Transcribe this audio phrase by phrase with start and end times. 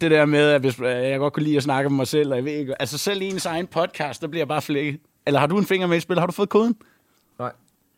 [0.00, 2.30] det der med, at hvis, øh, jeg godt kunne lide at snakke med mig selv,
[2.30, 5.00] og jeg ved ikke, altså selv i ens egen podcast, der bliver jeg bare flækket.
[5.26, 6.18] Eller har du en finger med i spil?
[6.18, 6.76] Har du fået koden?
[7.38, 7.52] Nej.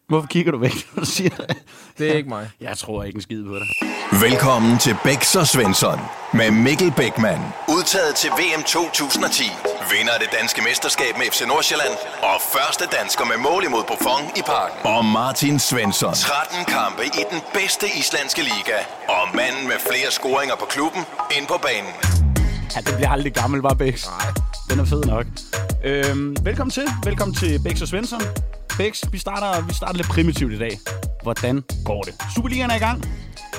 [0.06, 1.56] Hvorfor kigger du væk, når du siger det?
[1.98, 2.50] Det er ikke mig.
[2.60, 3.89] Jeg tror ikke en skid på dig.
[4.12, 6.00] Velkommen til Bæks og Svensson
[6.34, 7.40] med Mikkel Bækman.
[7.68, 9.42] Udtaget til VM 2010.
[9.90, 11.94] Vinder af det danske mesterskab med FC Nordsjælland.
[12.22, 14.76] Og første dansker med mål imod Buffon i parken.
[14.84, 16.14] Og Martin Svensson.
[16.14, 18.78] 13 kampe i den bedste islandske liga.
[19.08, 21.02] Og manden med flere scoringer på klubben
[21.36, 21.92] ind på banen.
[22.74, 24.06] Ja, det bliver aldrig gammel, var Bæks.
[24.06, 24.32] Nej.
[24.70, 25.26] Den er fed nok.
[25.84, 26.86] Øhm, velkommen til.
[27.04, 28.22] Velkommen til Bæks og Svensson.
[28.78, 30.78] Bæks, vi starter, vi starter lidt primitivt i dag.
[31.22, 32.14] Hvordan går det?
[32.34, 33.04] Superligaen er i gang.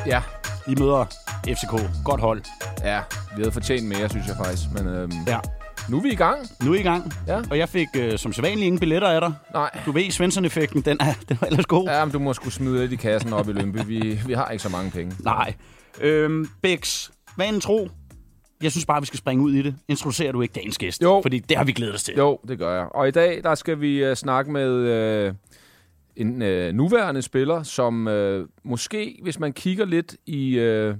[0.06, 0.22] Ja,
[0.68, 1.06] I møder
[1.48, 2.04] FCK.
[2.06, 2.42] Godt hold.
[2.84, 3.00] ja.
[3.36, 4.64] Vi havde fortjent mere, synes jeg faktisk.
[4.74, 5.40] Men øhm, Ja.
[5.90, 6.40] nu er vi i gang.
[6.64, 7.14] Nu er I i gang.
[7.28, 7.42] Ja.
[7.52, 9.34] Og jeg fik øh, som sædvanligt ingen billetter af dig.
[9.54, 9.70] Nej.
[9.86, 11.88] Du ved, Svensson-effekten, den, er, den var ellers god.
[11.90, 13.78] Ja, men du må skulle smide lidt i kassen op i Lønby.
[13.86, 15.16] Vi, vi har ikke så mange penge.
[15.20, 15.54] Nej.
[16.02, 17.90] Øhm, Bæks, vanen tro.
[18.64, 19.76] Jeg synes bare, vi skal springe ud i det.
[19.88, 21.02] Introducerer du ikke dagens gæst?
[21.02, 21.20] Jo.
[21.22, 22.14] Fordi det har vi glædet os til.
[22.18, 22.86] Jo, det gør jeg.
[22.96, 25.36] Og i dag, der skal vi uh, snakke med uh,
[26.16, 30.60] en uh, nuværende spiller, som uh, måske, hvis man kigger lidt i,
[30.90, 30.96] uh,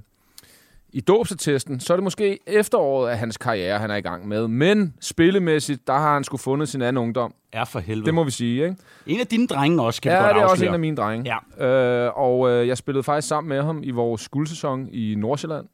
[0.92, 4.48] i dåbsatesten, så er det måske efteråret af hans karriere, han er i gang med.
[4.48, 7.34] Men spillemæssigt, der har han skulle fundet sin anden ungdom.
[7.52, 8.06] Er for helvede.
[8.06, 8.76] Det må vi sige, ikke?
[9.06, 10.68] En af dine drenge også, kan vi Ja, godt det er også afsløre.
[10.68, 11.36] en af mine drenge.
[11.58, 11.66] Ja.
[12.06, 15.66] Øh, og øh, jeg spillede faktisk sammen med ham i vores guldsæson i Nordsjælland.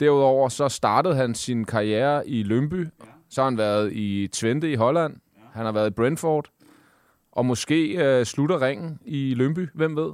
[0.00, 2.88] Derudover så startede han sin karriere i Lønby.
[3.30, 5.14] Så har han været i Twente i Holland.
[5.52, 6.46] Han har været i Brentford.
[7.32, 9.68] Og måske øh, slutter ringen i Lønby.
[9.74, 10.12] Hvem ved?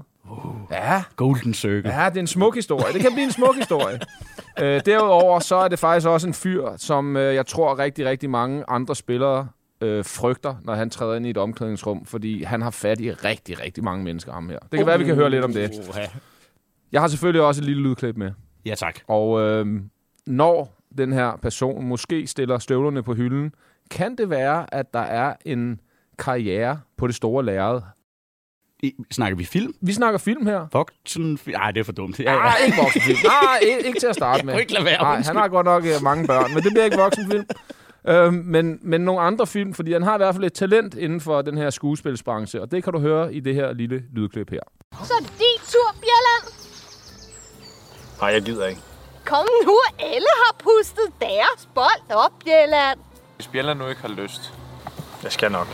[0.70, 1.92] Ja, Golden Circle.
[1.92, 2.92] Ja, det er en smuk historie.
[2.92, 4.00] Det kan blive en smuk historie.
[4.62, 8.30] øh, derudover så er det faktisk også en fyr, som øh, jeg tror rigtig, rigtig
[8.30, 9.48] mange andre spillere
[9.80, 13.60] øh, frygter, når han træder ind i et omklædningsrum, fordi han har fat i rigtig,
[13.60, 14.58] rigtig mange mennesker, ham her.
[14.58, 15.70] Det kan være, vi kan høre lidt om det.
[15.88, 16.06] Uha.
[16.92, 18.30] Jeg har selvfølgelig også et lille lydklip med.
[18.66, 19.00] Ja, tak.
[19.08, 19.80] Og øh,
[20.26, 23.54] når den her person måske stiller støvlerne på hylden,
[23.90, 25.80] kan det være, at der er en
[26.18, 27.80] karriere på det store lærred.
[28.82, 29.74] I, snakker vi film?
[29.80, 30.66] Vi snakker film her.
[30.72, 31.38] Voksen?
[31.46, 32.18] Nej, det er for dumt.
[32.20, 33.18] Ja, Nej, ikke voksenfilm.
[33.24, 34.54] Nej, ikke, ikke til at starte med.
[34.54, 36.84] kunne ikke lade være, Nej, han har godt nok øh, mange børn, men det bliver
[36.84, 37.46] ikke voksenfilm.
[38.08, 41.20] Øhm, men, men nogle andre film, fordi han har i hvert fald et talent inden
[41.20, 44.60] for den her skuespilsbranche, og det kan du høre i det her lille lydklip her.
[45.04, 46.54] Så er det din tur, Bjelland.
[48.20, 48.80] Nej, jeg gider ikke.
[49.24, 52.98] Kom nu, alle har pustet deres bold op, Bjelland.
[53.36, 54.52] Hvis Bjelland nu ikke har lyst.
[55.22, 55.66] Jeg skal nok.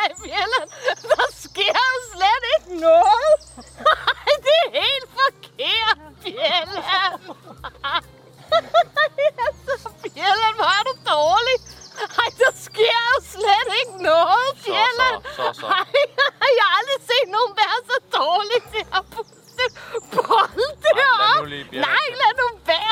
[0.00, 0.70] Ej, Bjelland,
[1.10, 1.80] der sker
[2.12, 3.34] slet ikke noget.
[4.26, 7.20] Ej, det er helt forkert, Bjelland.
[9.46, 11.56] altså, Bjelland, hvor er du dårlig.
[12.22, 15.18] Ej, der sker jo slet ikke noget, Bjelland.
[15.36, 15.66] så, så.
[15.66, 19.64] Ej, jeg har aldrig set nogen være så dårlig til at puste
[20.14, 21.48] bold deroppe.
[21.86, 22.89] Nej, lad nu være.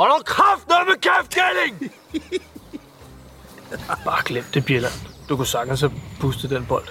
[0.00, 1.92] Hold nu kraft noget med kæft, Gelling!
[4.04, 4.92] Bare glem det, Bjelland.
[5.28, 6.88] Du kunne sagtens have pustet den bold.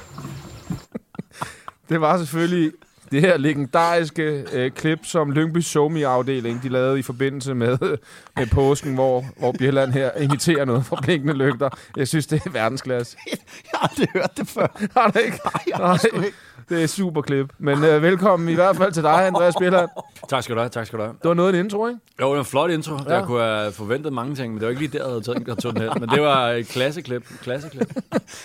[1.90, 2.72] Det var selvfølgelig
[3.12, 7.78] det her legendariske øh, klip, som Lyngby Somi afdeling de lavede i forbindelse med,
[8.38, 11.70] med påsken, hvor, hvor Bjelland her imiterer noget fra blinkende lygter.
[11.98, 13.18] Jeg synes, det er verdensklasse.
[13.72, 14.68] Jeg har aldrig hørt det før.
[15.02, 15.40] Har det ikke?
[15.46, 16.38] Nej, jeg har sgu ikke.
[16.70, 17.54] Det er super klip.
[17.58, 19.90] Men øh, velkommen i hvert fald til dig, Andreas Bjelland.
[20.30, 21.16] Tak skal du have, tak skal du have.
[21.22, 22.00] Det var noget af en intro, ikke?
[22.22, 22.96] Jo, det var en flot intro.
[23.08, 23.14] Ja.
[23.16, 25.50] Jeg kunne have forventet mange ting, men det var ikke lige der, jeg havde tænkt
[25.50, 25.92] at tage den hen.
[26.00, 27.24] Men det var et klasseklip.
[27.42, 27.88] klasseklip.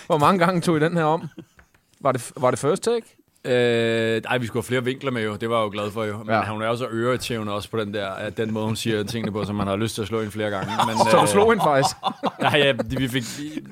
[0.05, 1.27] Hvor mange gange tog I den her om?
[2.01, 3.17] Var det, var det first take?
[3.45, 5.35] Øh, ej, vi skulle have flere vinkler med jo.
[5.35, 6.17] Det var jeg jo glad for jo.
[6.17, 6.35] Men Ja.
[6.35, 6.45] ja.
[6.51, 9.45] hun er også øretævende også på den der, at den måde, hun siger tingene på,
[9.45, 10.71] som man har lyst til at slå hende flere gange.
[10.87, 11.95] Men, Så du slog hende faktisk?
[12.41, 13.23] Nej, ja, det- vi fik,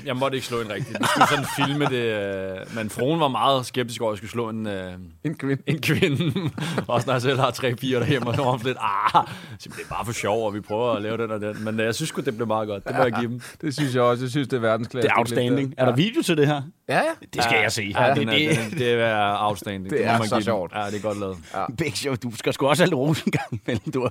[0.05, 0.99] jeg måtte ikke slå hende rigtigt.
[0.99, 2.03] Vi skulle sådan filme det.
[2.03, 4.91] Øh, men fruen var meget skeptisk over, at jeg skulle slå en, øh,
[5.23, 5.61] En kvinde.
[5.67, 6.33] en kvinde.
[6.87, 9.23] også når jeg selv har tre piger derhjemme, og så var hun lidt, ah,
[9.63, 11.63] det er bare for sjov, og vi prøver at lave den og den.
[11.63, 12.87] Men øh, jeg synes sgu, det blev meget godt.
[12.87, 13.41] Det må jeg give dem.
[13.61, 14.23] Det synes jeg også.
[14.23, 15.07] Jeg synes, det er verdensklasse.
[15.07, 15.73] Det er outstanding.
[15.77, 16.61] Er der video til det her?
[16.89, 17.01] Ja, ja.
[17.33, 17.93] Det skal jeg se.
[17.99, 19.62] Ja, det, den er, det, det, det er outstanding.
[19.63, 20.71] Det må er man så give sjovt.
[20.75, 21.37] Ja, det er godt lavet.
[21.77, 23.91] Bæks, jo, du skal sgu også have lidt ros en gang imellem.
[23.91, 24.09] Du,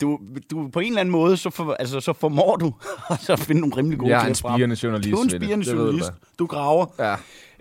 [0.00, 0.18] du,
[0.50, 2.74] du, på en eller anden måde, så, for, altså, så formår du
[3.20, 4.54] så at finde nogle rimelig gode Jeg er en frem.
[4.54, 5.10] spirende journalist.
[5.10, 6.10] Du er en spirende Det journalist.
[6.38, 6.86] Du graver.
[6.98, 7.14] Ja.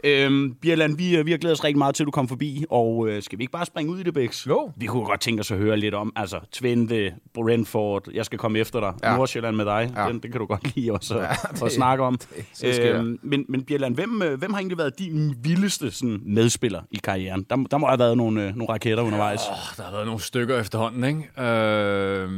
[0.06, 3.08] Øhm, Bjerland, vi, vi har glædet os rigtig meget til, at du kom forbi, og
[3.10, 4.48] øh, skal vi ikke bare springe ud i det, Bæks?
[4.48, 4.72] Jo.
[4.78, 8.60] Vi kunne godt tænke os at høre lidt om, altså Twente, Brentford, jeg skal komme
[8.60, 9.16] efter dig, Ja.
[9.16, 10.08] Nordsjælland med dig, Ja.
[10.08, 12.20] den, det kan du godt lide også Ja, det- at snakke om.
[12.54, 16.82] sker øhm, men, men Bjerland, hvem, øh, hvem har egentlig været din vildeste sådan, medspiller
[16.92, 17.46] i karrieren?
[17.50, 19.40] Der, må- der må have været nogle, øh, nogle raketter undervejs.
[19.50, 21.42] Oh, der har været nogle stykker efterhånden, ikke?
[21.50, 22.30] Øh,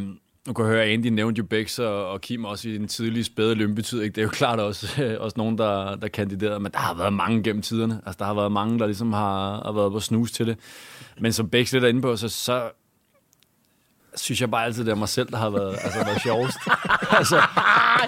[0.48, 2.88] Nu kan jeg høre, at Andy nævnte jo Bex og, og Kim også i den
[2.88, 4.02] tidlige spæde lønbetyd.
[4.02, 4.16] Ikke?
[4.16, 4.88] Det er jo klart også,
[5.20, 8.02] også nogen, der, der kandiderede, men der har været mange gennem tiderne.
[8.06, 10.58] Altså, der har været mange, der ligesom har, har været på snus til det.
[11.20, 12.72] Men som Bex lidt er inde på, så, så
[14.16, 16.58] synes jeg bare altid, det er mig selv, der har været, altså, været sjovest.
[17.20, 17.36] altså,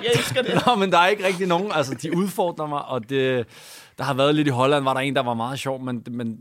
[0.03, 0.61] Jeg elsker det.
[0.65, 3.45] Nå, men der er ikke rigtig nogen, altså de udfordrer mig, og det,
[3.97, 6.37] der har været lidt i Holland, var der en, der var meget sjov, men, men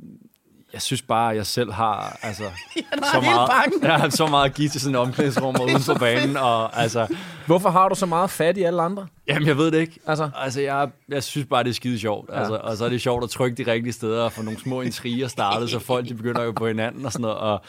[0.73, 2.43] jeg synes bare, at jeg selv har altså,
[3.13, 3.51] så, meget,
[3.83, 6.81] jeg har så meget at give til sådan et omklædningsrum og uden for banen, og
[6.81, 7.07] altså,
[7.47, 9.07] Hvorfor har du så meget fat i alle andre?
[9.29, 9.99] jamen jeg ved det ikke.
[10.07, 12.31] Altså, Altså, jeg, jeg synes bare, det er skide sjovt.
[12.31, 12.39] Ja.
[12.39, 14.81] Altså, og så er det sjovt at trykke de rigtige steder og få nogle små
[14.81, 17.37] intriger startet, så folk de begynder jo på hinanden og sådan noget.
[17.37, 17.61] Og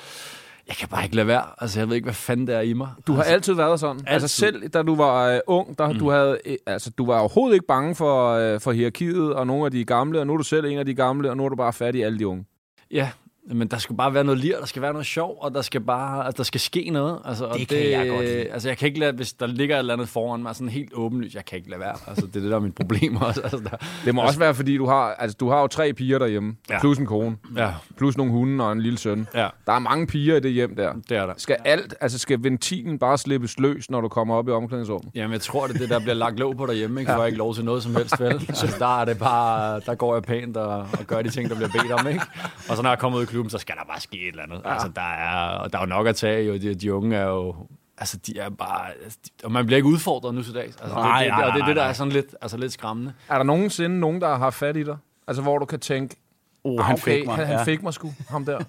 [0.67, 1.43] jeg kan bare ikke lade være.
[1.61, 2.87] Altså, jeg ved ikke, hvad fanden det er i mig.
[3.07, 3.95] du har altså, altid været sådan.
[3.95, 4.07] Altid.
[4.13, 4.59] Altså Altid.
[4.59, 5.99] selv da du var øh, ung, der mm.
[5.99, 9.65] du havde øh, altså du var overhovedet ikke bange for øh, for hierarkiet og nogle
[9.65, 11.49] af de gamle, og nu er du selv en af de gamle, og nu er
[11.49, 12.45] du bare fat i alle de unge.
[12.89, 13.13] Ja,
[13.55, 15.81] men der skal bare være noget lir, der skal være noget sjov, og der skal
[15.81, 17.19] bare, altså, der skal ske noget.
[17.25, 18.35] Altså, og Det kan jeg godt lide.
[18.51, 20.93] Altså, jeg kan ikke lade, hvis der ligger et eller andet foran mig, sådan helt
[20.93, 21.95] åbenlyst, jeg kan ikke lade være.
[22.07, 23.41] Altså, det er det, der er mit problem også.
[23.41, 26.19] Altså, der, Det må også være fordi du har altså du har jo tre piger
[26.19, 26.73] derhjemme, ja.
[26.73, 26.79] Ja.
[26.79, 29.27] plus en kone, ja, plus nogle hunde og en lille søn.
[29.33, 30.93] ja, Der er mange piger i det hjem der.
[31.09, 31.33] det er der.
[31.37, 35.11] Skal alt, altså skal ventilen bare slippes løs, når du kommer op i omklædningsrummet?
[35.15, 37.11] Jamen, jeg tror, det er det, der bliver lagt låg på derhjemme, ikke?
[37.11, 38.33] For jeg ikke lov til noget som helst, vel?
[38.49, 41.55] Altså, der er det bare, der går jeg pænt og, og gør de ting, der
[41.55, 42.21] bliver bedt om, ikke?
[42.69, 44.43] Og så når jeg kommer ud i klubben, så skal der bare ske et eller
[44.43, 44.61] andet.
[44.65, 44.73] Ja.
[44.73, 46.53] Altså, der er, og der er jo nok at tage, jo.
[46.53, 47.55] De, de unge er jo,
[47.97, 50.75] altså, de er bare, altså, de, og man bliver ikke udfordret nu til dags.
[50.75, 52.73] Altså, Nej, det, det, nej, og det er det, der er sådan lidt, altså, lidt
[52.73, 53.13] skræmmende.
[53.29, 54.97] Er der nogensinde nogen, der har haft fat i dig?
[55.27, 56.15] Altså hvor du kan tænke,
[56.63, 57.35] Oh, ah, han okay, fik mig.
[57.35, 57.63] han, han ja.
[57.63, 58.59] fik mig sgu, ham der.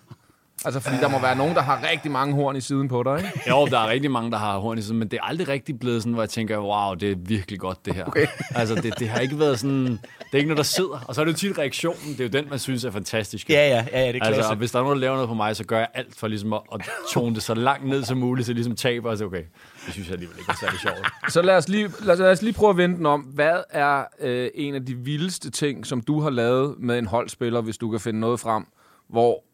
[0.65, 3.17] Altså fordi der må være nogen, der har rigtig mange horn i siden på dig,
[3.19, 3.51] ikke?
[3.51, 5.79] Jo, der er rigtig mange, der har horn i siden, men det er aldrig rigtig
[5.79, 8.05] blevet sådan, hvor jeg tænker, wow, det er virkelig godt, det her.
[8.05, 8.27] Okay.
[8.51, 9.99] Altså, det, det har ikke været sådan, det
[10.33, 11.05] er ikke noget, der sidder.
[11.09, 13.51] Og så er det jo tit reaktionen, det er jo den, man synes er fantastisk.
[13.51, 14.51] Ja, ja, ja, ja, det er Altså, klasse.
[14.51, 16.29] og hvis der er nogen, der laver noget på mig, så gør jeg alt for
[16.29, 16.81] ligesom at, at
[17.13, 19.43] tone det så langt ned som muligt, så ligesom taber og så okay,
[19.87, 21.33] det synes jeg alligevel ikke er særlig sjovt.
[21.33, 23.21] Så lad os lige, lad os, lad os lige prøve at vende den om.
[23.21, 27.61] Hvad er øh, en af de vildeste ting, som du har lavet med en holdspiller,
[27.61, 28.65] hvis du kan finde noget frem,
[29.11, 29.45] hvor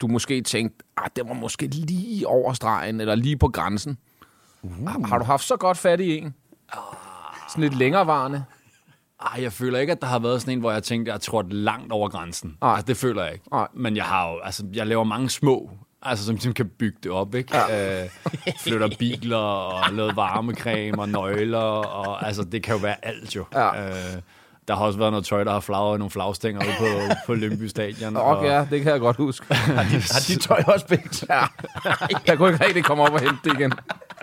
[0.00, 3.98] du måske tænkte, ah, det var måske lige over stregen, eller lige på grænsen.
[4.62, 4.88] Uh.
[4.88, 6.34] Har, har du haft så godt fat i en?
[7.48, 8.44] Sådan lidt længerevarende?
[9.20, 11.20] Ej, jeg føler ikke, at der har været sådan en, hvor jeg tænkte, at jeg
[11.20, 12.56] tror langt over grænsen.
[12.60, 12.70] Nej.
[12.70, 13.44] Altså, det føler jeg ikke.
[13.52, 13.68] Nej.
[13.74, 15.70] Men jeg har jo, altså, jeg laver mange små,
[16.02, 17.56] altså, som ligesom kan bygge det op, ikke?
[17.56, 18.02] Ja.
[18.02, 18.08] Øh,
[18.60, 23.44] flytter biler og lavet varmecreme og nøgler, og altså, det kan jo være alt jo.
[23.54, 23.88] Ja.
[23.88, 24.22] Øh,
[24.68, 26.84] der har også været noget tøj, der har flagret nogle flagstænger ude på,
[27.26, 28.16] på Lyngby Stadion.
[28.16, 29.54] Og ja, det kan jeg godt huske.
[29.54, 31.26] Har de tøj også begge?
[31.30, 31.40] ja.
[32.26, 33.72] Jeg kunne ikke rigtig komme op og hente det igen.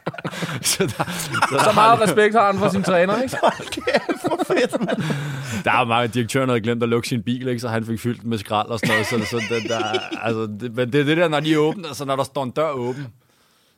[0.61, 1.03] så der,
[1.49, 3.37] så Så meget respekt har han for sin træner, ikke?
[4.21, 5.03] Hvor fedt, mand.
[5.63, 7.59] Der er mange direktøren, der havde glemt at lukke sin bil, ikke?
[7.59, 9.07] så han fik fyldt med skrald og sådan noget.
[9.07, 9.79] Så, så det, der,
[10.21, 12.51] altså, det, men det er det der, når de åbner, altså når der står en
[12.51, 13.07] dør åben,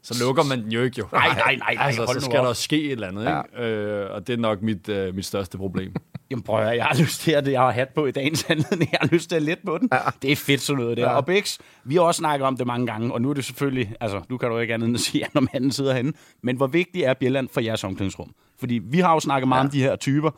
[0.07, 1.07] så lukker man den jo ikke, jo.
[1.11, 2.45] Nej, nej, nej, nej, Altså, hold så nu skal op.
[2.45, 3.67] der ske et eller andet, ikke?
[3.67, 5.95] Øh, og det er nok mit, øh, mit største problem.
[6.31, 8.45] Jamen prøv at høre, jeg har lyst til at jeg har hat på i dagens
[8.49, 8.91] anledning.
[8.91, 9.89] Jeg har lyst til at lette på den.
[9.91, 9.97] Ja.
[10.21, 11.03] Det er fedt sådan noget der.
[11.03, 11.09] Ja.
[11.09, 11.15] Ja.
[11.15, 13.95] Og Bix, vi har også snakket om det mange gange, og nu er det selvfølgelig,
[13.99, 16.17] altså nu kan du ikke andet end at sige, at når manden sidder herinde.
[16.43, 18.31] Men hvor vigtigt er Bjelland for jeres omklædningsrum?
[18.59, 19.65] Fordi vi har jo snakket meget ja.
[19.65, 20.31] om de her typer.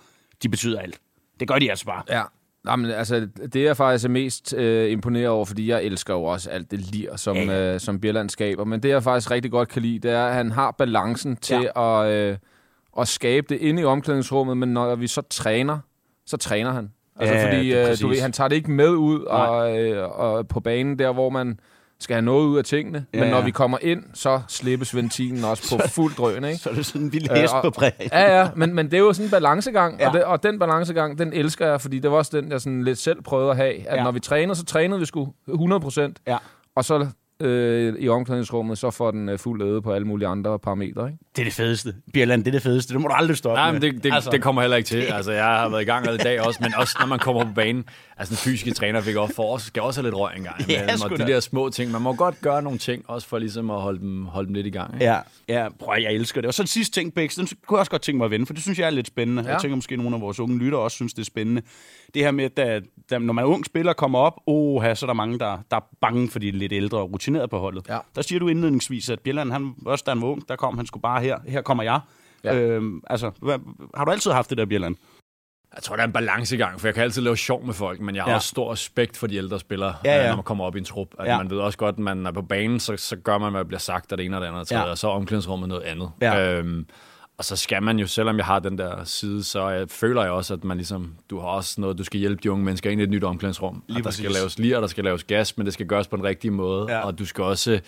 [0.44, 1.00] De betyder alt.
[1.40, 2.04] Det gør de altså bare.
[2.10, 2.24] Ja.
[2.68, 6.50] Jamen, altså, det er faktisk er mest øh, imponeret over, fordi jeg elsker jo også
[6.50, 7.74] alt det lir, som, Ja.
[7.74, 8.66] Øh, som Bjelland skaber.
[8.66, 11.70] Men det, jeg faktisk rigtig godt kan lide, det er, at han har balancen til
[11.76, 12.04] ja.
[12.06, 12.38] at, øh,
[13.00, 15.80] at skabe det inde i omklædningsrummet, men når vi så træner,
[16.26, 16.92] så træner han.
[17.20, 20.48] Altså, Ja, fordi øh, du ved, han tager det ikke med ud og, øh, og
[20.48, 21.60] på banen, der hvor man
[22.02, 23.06] skal have noget ud af tingene.
[23.14, 23.44] Ja, men når ja.
[23.46, 26.58] vi kommer ind, så slippes ventilen også på fuld drøn, ikke?
[26.58, 27.92] Så er det sådan en vild Øh, hest og- på præg.
[28.12, 30.08] Ja, ja, men, men det er jo sådan en balancegang, Ja.
[30.08, 32.84] og, det, og den balancegang, den elsker jeg, fordi det var også den, jeg sådan
[32.84, 33.96] lidt selv prøvede at have, at Ja.
[33.96, 34.04] ja.
[34.04, 36.38] når vi træner, så trænede vi sgu 100%, Ja.
[36.76, 37.08] og så
[37.40, 41.20] øh, i omklædningsrummet, så får den øh, fuld æde på alle mulige andre parametre, ikke?
[41.36, 41.96] Det er det fedeste.
[42.14, 42.94] Bjelland, det er det fedeste.
[42.94, 45.02] Det må du aldrig stoppe Nej, men det, det, altså, det kommer heller ikke til.
[45.02, 47.54] Altså, jeg har været i gang alle dag også, men også når man kommer på
[47.56, 47.86] banen.
[48.18, 50.56] Altså, den fysiske træner fik også for os, skal også have lidt røg en gang.
[50.70, 51.26] Ja, imellem, da.
[51.26, 51.92] de der små ting.
[51.92, 54.68] Man må godt gøre nogle ting, også for ligesom at holde dem, holde dem lidt
[54.68, 54.94] i gang.
[54.94, 55.06] Ikke?
[55.06, 56.48] Ja, ja, prøv jeg elsker det.
[56.48, 58.46] Og så den sidste ting, Bix, den kunne jeg også godt tænke mig at vende,
[58.46, 59.44] for det synes jeg er lidt spændende.
[59.44, 59.52] Ja.
[59.52, 61.62] Jeg tænker måske, at nogle af vores unge lyttere også synes, det er spændende.
[62.14, 65.06] Det her med, at da, da, når man er ung spiller kommer op, oh, så
[65.06, 67.86] er der mange, der, der er bange for de lidt ældre og rutinerede på holdet.
[67.90, 67.98] Ja.
[68.16, 70.86] Der siger du indledningsvis, at Bjelland, han, også da han var ung, der kom han
[70.86, 71.38] skulle bare her.
[71.48, 72.00] Her kommer jeg.
[72.44, 72.54] Ja.
[72.56, 72.62] Ja.
[72.62, 73.60] Øhm, altså, hvad,
[73.96, 74.96] har du altid haft det der, Bjelland?
[75.76, 78.16] Jeg tror, der er en balancegang, for jeg kan altid lave sjov med folk, men
[78.16, 78.32] jeg har Ja.
[78.32, 78.36] ja.
[78.38, 80.22] også stor respekt for de ældre spillere, Ja, ja.
[80.24, 81.08] øh, når man kommer op i en trup.
[81.20, 81.32] At Ja.
[81.32, 81.38] ja.
[81.38, 83.68] Man ved også godt, at man er på banen, så, så gør man, hvad der
[83.68, 84.80] bliver sagt af det ene og det andet, Ja.
[84.80, 84.84] ja.
[84.90, 86.12] og så er omklædningsrummet noget andet.
[86.22, 86.54] Ja.
[86.54, 86.88] Øhm,
[87.40, 90.32] og så skal man jo, selvom jeg har den der side, så jeg, føler jeg
[90.32, 93.02] også, at man ligesom, du har også noget, du skal hjælpe de unge mennesker ind
[93.02, 93.84] i et nyt omklædningsrum.
[93.88, 96.08] Lige At der skal laves lir, og der skal laves gas, men det skal gøres
[96.08, 96.86] på den rigtige måde.
[96.90, 96.98] Ja.
[96.98, 97.06] Ja.
[97.06, 97.80] Og du skal også,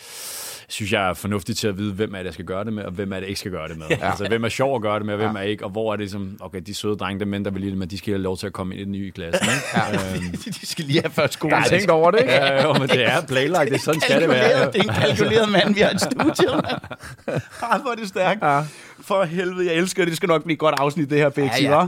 [0.67, 2.83] synes jeg er fornuftigt til at vide, hvem er det, jeg skal gøre det med,
[2.83, 3.85] og hvem er det, jeg ikke skal gøre det med.
[3.89, 4.09] Ja.
[4.09, 5.95] Altså, hvem er sjov at gøre det med, og hvem er ikke, og hvor er
[5.95, 8.13] det ligesom, okay, de søde drenge, dem mænd, der vil lide det, men de skal
[8.13, 9.41] have lov til at komme ind i den nye klasse.
[9.43, 9.63] Ikke?
[9.73, 10.15] Ja.
[10.15, 10.31] Øhm,
[10.61, 11.51] de skal lige have først skole.
[11.55, 12.31] Der er tænkt over det, ikke?
[12.31, 14.71] ja, jo, men det er planlagt, det er sådan skal det være.
[14.71, 16.53] Det er en kalkuleret mand, vi har i studiet.
[16.53, 17.41] mand.
[17.61, 18.43] Ah, hvor er det stærkt.
[18.43, 18.61] Ja.
[19.01, 20.09] For helvede, jeg elsker det.
[20.09, 21.81] Det skal nok blive et godt afsnit, det her, Bexi, Ja, ja.
[21.81, 21.87] ja,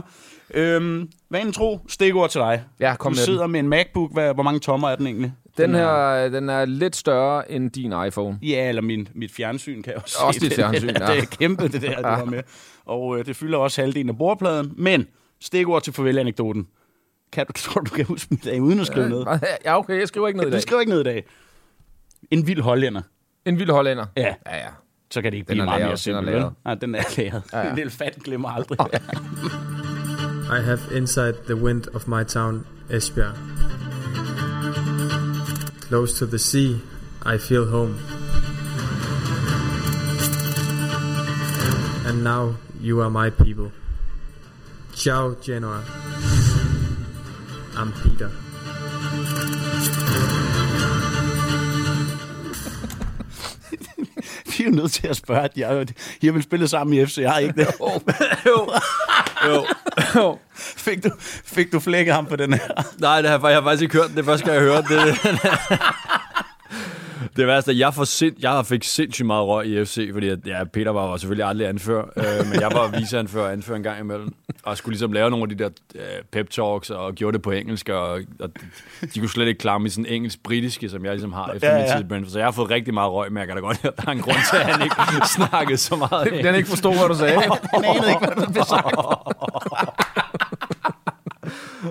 [0.54, 2.64] Øhm, vanen tro, stikord til dig.
[2.80, 3.50] Ja, kom du med sidder den.
[3.52, 4.12] med en MacBook.
[4.12, 5.32] Hvad, hvor mange tommer er den egentlig?
[5.56, 8.38] Den her, den er lidt større end din iPhone.
[8.42, 11.06] Ja, eller min, mit fjernsyn kan jeg også Også dit fjernsyn, det, ja.
[11.06, 12.42] det er kæmpe, det der, du har med.
[12.86, 14.72] Og øh, det fylder også halvdelen af bordpladen.
[14.76, 15.06] Men,
[15.40, 16.66] stikord til farvel-anekdoten.
[17.32, 19.28] Kan du, tror du, du kan huske mit dag uden at skrive noget?
[19.64, 20.62] Ja, okay, jeg skriver ikke noget i Du dag.
[20.62, 21.24] skriver ikke noget i dag.
[22.30, 23.02] En vild hollænder.
[23.44, 24.06] En vild hollænder.
[24.16, 24.68] Ja, Ja, ja.
[25.10, 26.36] Så kan det ikke Den blive meget lavet, mere den er simpelt.
[26.36, 26.50] vel?
[26.64, 27.18] Nej, den er lavet.
[27.52, 27.68] Ja, ja.
[27.70, 28.78] En lille fat glemmer aldrig.
[30.58, 33.34] I have inside the wind of my town, Esbjerg.
[35.88, 36.70] Close to the sea,
[37.34, 37.94] I feel home.
[42.06, 43.70] And now you are my people.
[44.94, 45.80] Ciao, Genoa.
[47.76, 48.30] I'm Peter.
[54.64, 55.86] Vi er jo nødt til at spørge, at jeg,
[56.20, 57.66] I har vel spillet sammen i FC, jeg har ikke det?
[58.46, 58.70] jo.
[59.46, 59.66] jo.
[60.14, 60.38] jo.
[60.56, 61.10] Fik du,
[61.44, 62.98] fik du flækket ham på den her?
[62.98, 64.16] Nej, det har, jeg har faktisk ikke hørt den.
[64.16, 66.30] Det er første gang, jeg hørt det.
[67.36, 70.28] Det værste er, jeg, får sind, jeg har fik sindssygt meget røg i FC, fordi
[70.28, 73.76] at, ja, Peter var jo selvfølgelig aldrig anfører, øh, men jeg var viceanfører og anfører
[73.76, 77.14] en gang imellem, og skulle ligesom lave nogle af de der øh, pep talks, og
[77.14, 78.50] gjorde det på engelsk, og, og
[79.14, 81.86] de kunne slet ikke klare mig sådan engelsk-britiske, som jeg ligesom har efter Ja, min
[81.86, 81.96] ja.
[81.96, 82.30] tid Brentford.
[82.32, 84.08] Så jeg har fået rigtig meget røg, men jeg kan da godt høre, at der
[84.08, 84.96] er en grund til, at han ikke
[85.36, 86.32] snakkede så meget.
[86.44, 87.34] Den ikke forstod, hvad du sagde.
[87.74, 88.96] Han anede ikke, hvad der blev sagt.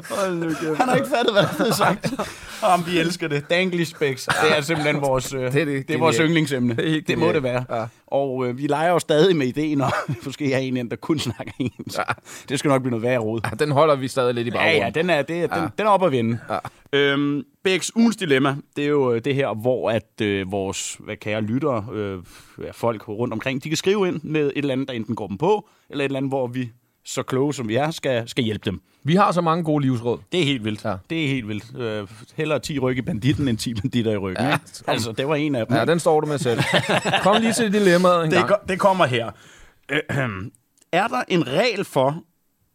[0.09, 2.13] Han har ikke fattet, hvad der sagt.
[2.73, 3.49] Om vi elsker det.
[3.49, 4.25] Danglish Specs.
[4.25, 6.75] Det er simpelthen vores, øh, det, det det, det er vores yndlingsemne.
[6.75, 7.65] Det er Det må det være.
[7.69, 7.85] Ja.
[8.07, 9.91] Og øh, vi leger jo stadig med ideen, og
[10.25, 11.99] måske har en, der kun snakker engelsk.
[12.49, 13.41] Det skal nok blive noget værre råd.
[13.45, 14.81] Ja, den holder vi stadig lidt i Ja, baggrunden.
[14.95, 16.39] ja, den er, det, er- den, den er op at vinde.
[16.49, 16.57] Ja.
[16.93, 21.15] Øhm, Bæks ugens dilemma, det er jo øh, det her, hvor at øh, vores hvad
[21.17, 22.17] kære lyttere, øh,
[22.63, 25.27] ja, folk rundt omkring, de kan skrive ind med et eller andet, der enten går
[25.27, 26.71] dem på, eller et eller andet, hvor vi,
[27.05, 28.81] så kloge som vi er, skal, skal hjælpe dem.
[29.03, 30.19] Vi har så mange gode livsråd.
[30.31, 30.85] Det er helt vildt.
[30.85, 30.95] Ja.
[31.09, 31.77] Det er helt vildt.
[31.77, 34.45] Øh, hellere 10 ryg i banditten, end 10 banditter i ryggen.
[34.45, 34.57] Ja,
[34.87, 35.75] altså, det var en af dem.
[35.75, 36.59] Ja, den står du med selv.
[37.23, 38.47] Kom lige til dilemmaet en det, gang.
[38.49, 39.31] ko- det kommer her.
[40.09, 40.51] Ahem.
[40.91, 42.23] Er der en regel for,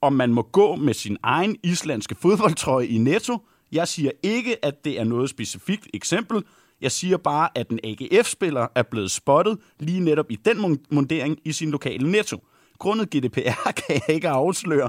[0.03, 3.39] om man må gå med sin egen islandske fodboldtrøje i Netto?
[3.73, 6.43] Jeg siger ikke, at det er noget specifikt eksempel.
[6.81, 11.39] Jeg siger bare, at en AGF-spiller er blevet spottet lige netop i den mun- mundering
[11.45, 12.45] i sin lokale Netto.
[12.79, 14.89] Grundet GDPR kan jeg ikke afsløre,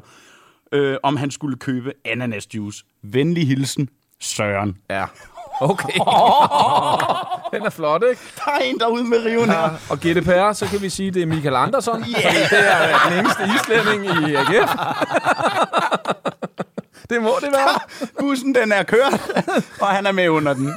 [0.72, 2.84] øh, om han skulle købe ananasjuice.
[3.04, 4.78] Venlig hilsen, Søren.
[4.90, 5.06] Ja.
[5.62, 5.94] Okay.
[7.54, 8.22] den er flot, ikke?
[8.46, 9.62] Der er en derude med riven her.
[9.62, 9.70] Ja.
[9.90, 12.00] Og GDPR, så kan vi sige, det er Michael Andersson.
[12.00, 12.24] Yeah.
[12.24, 14.72] Fordi det er den eneste islænding i AGF.
[17.10, 17.80] det må det være.
[18.20, 19.32] Bussen, den er kørt,
[19.82, 20.74] og han er med under den.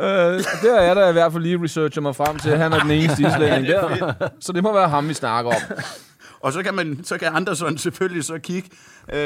[0.00, 2.78] Øh, der er der i hvert fald lige researcher mig frem til, at han er
[2.80, 4.12] den eneste islænding der.
[4.40, 5.56] Så det må være ham, vi snakker om.
[6.40, 8.68] Og så kan, man, så kan Andersson selvfølgelig så kigge,
[9.12, 9.18] øh,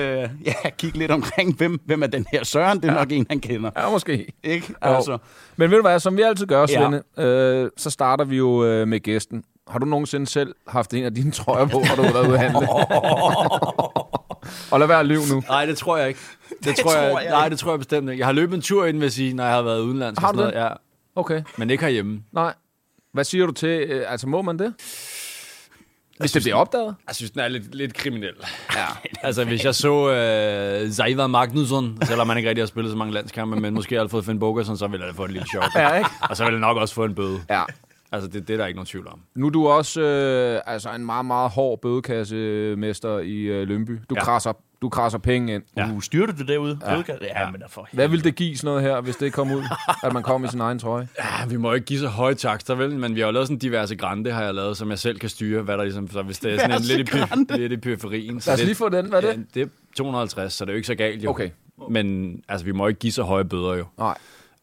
[0.44, 2.80] ja, kigge lidt omkring, hvem, hvem er den her Søren?
[2.80, 2.98] Det er ja.
[2.98, 3.70] nok en, han kender.
[3.76, 4.32] Ja, måske.
[4.44, 4.74] Ikke?
[4.84, 4.94] Jo.
[4.94, 5.18] Altså,
[5.56, 6.66] Men ved du hvad, som vi altid gør, Ja.
[6.66, 9.44] Svende, øh, så starter vi jo øh, med gæsten.
[9.68, 12.34] Har du nogensinde selv haft en af dine trøjer på, når du har været ude
[12.34, 12.68] at handle?
[14.72, 15.42] Og lad være at lyve nu.
[15.48, 16.20] Nej, det tror jeg ikke.
[16.48, 18.20] Det, det tror, tror jeg, jeg nej, det tror jeg bestemt ikke.
[18.20, 20.18] Jeg har løbet en tur ind, vil jeg sige, når jeg har været udenlands.
[20.18, 20.68] Har du sådan noget.
[20.68, 20.74] Ja,
[21.16, 22.22] Okay, men ikke herhjemme.
[22.32, 22.54] nej.
[23.12, 24.74] Hvad siger du til, øh, altså må man det?
[26.18, 26.94] Hvis det bliver opdaget?
[27.08, 28.34] Jeg synes, den er lidt, lidt kriminel.
[28.74, 28.86] Ja.
[29.26, 33.14] altså, hvis jeg så øh, Zaiva Magnusson, selvom man ikke rigtig har spillet så mange
[33.14, 35.64] landskampe, men måske har fået Finn Bogerson, så ville jeg da få et lille chok.
[35.76, 36.10] Ja, ikke?
[36.30, 37.40] Og så ville jeg nok også få en bøde.
[37.50, 37.62] Ja.
[38.12, 39.20] Altså, det, det er der ikke nogen tvivl om.
[39.34, 43.90] Nu er du også øh, altså en meget, meget hård bødekassemester i øh, Lønby.
[43.92, 44.14] Du, ja.
[44.14, 44.24] Ja.
[44.24, 44.52] krasser,
[44.82, 45.62] du krasser penge ind.
[45.76, 45.90] ja.
[45.92, 46.78] uh, styrte du derude?
[46.86, 49.50] Ja, ja men der for Hvad ville det give sådan noget her, hvis det kom
[49.50, 49.62] ud,
[50.04, 51.08] at man kom i sin egen trøje?
[51.18, 52.98] Ja, vi må jo ikke give så høje takster, vel?
[52.98, 55.28] Men vi har jo lavet sådan diverse grande, har jeg lavet, som jeg selv kan
[55.28, 56.10] styre, hvad der ligesom...
[56.10, 57.14] Så hvis det er sådan en lidt
[57.50, 58.40] i, lidt i periferien...
[58.40, 59.06] Så Lad os det, lige få den.
[59.06, 59.38] Hvad er det?
[59.38, 59.66] Ja, det er
[59.96, 61.30] 250, så det er jo ikke så galt, jo.
[61.30, 61.50] Okay.
[61.90, 63.84] Men altså, vi må ikke give så høje bøder, jo.
[63.98, 64.18] Nej.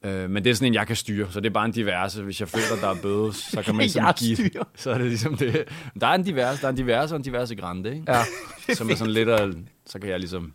[0.06, 2.24] Øh, men det er sådan en, jeg kan styre, så det er bare en diverse.
[2.24, 4.38] Hvis jeg føler, der er bøde, så kan man Jeg give...
[4.76, 5.64] Så er det ligesom det.
[6.02, 8.04] Der er en diverse, der er en diverse og en diverse grande, ikke?
[8.08, 8.24] Ja.
[8.76, 9.50] Som er sådan lidt, af,
[9.86, 10.54] så kan jeg ligesom...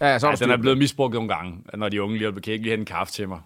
[0.00, 2.52] Ja, så er Ja, den er blevet misbrugt nogle gange, når de unge lige kan
[2.52, 3.40] ikke lige hente en kaffe til mig.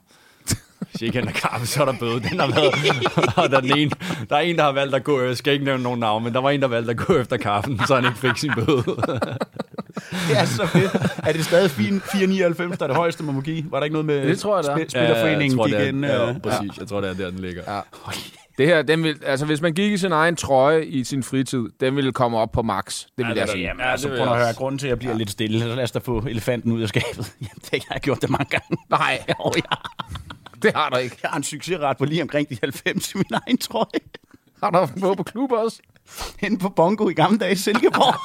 [0.91, 2.21] Hvis ikke henter kaffe, så er der bøde.
[2.21, 3.91] Den har været, og der er, ene,
[4.31, 6.33] der er en, der har valgt at gå, jeg skal ikke nævne nogen navn, men
[6.33, 8.85] der var en, der valgte at gå efter kaffen, så han ikke fik sin bøde.
[10.29, 10.93] Det er så fedt.
[11.19, 13.65] Er det stadig 4,99, der er det højeste, man må give?
[13.71, 14.75] Var der ikke noget med Det tror jeg, det er.
[14.77, 16.05] spil- Spillerforeningen jeg tror, gik det er, ind?
[16.05, 16.79] Ja, øh, præcis.
[16.79, 17.63] Jeg tror, det er der, den ligger.
[17.75, 17.81] Ja.
[18.59, 21.65] Det her, den vil, altså hvis man gik i sin egen trøje i sin fritid,
[21.81, 23.01] den ville komme op på max.
[23.01, 23.63] Det vil det jeg er sige.
[23.65, 25.67] Jamen, Ja, altså, prøv jeg at høre, grunden til, at jeg bliver lidt stille, så
[25.75, 27.33] lad os da få elefanten ud af skabet.
[27.41, 28.77] Jamen, det har jeg gjort det mange gange.
[28.91, 29.63] Nej, Jo, jeg,
[30.63, 31.17] det har du ikke.
[31.23, 33.87] jeg har en succesret på lige omkring de 90 i min egen trøje.
[34.63, 35.79] Har du haft på klub også?
[36.41, 38.15] Henne på Bongo i gamle dage i Silkeborg.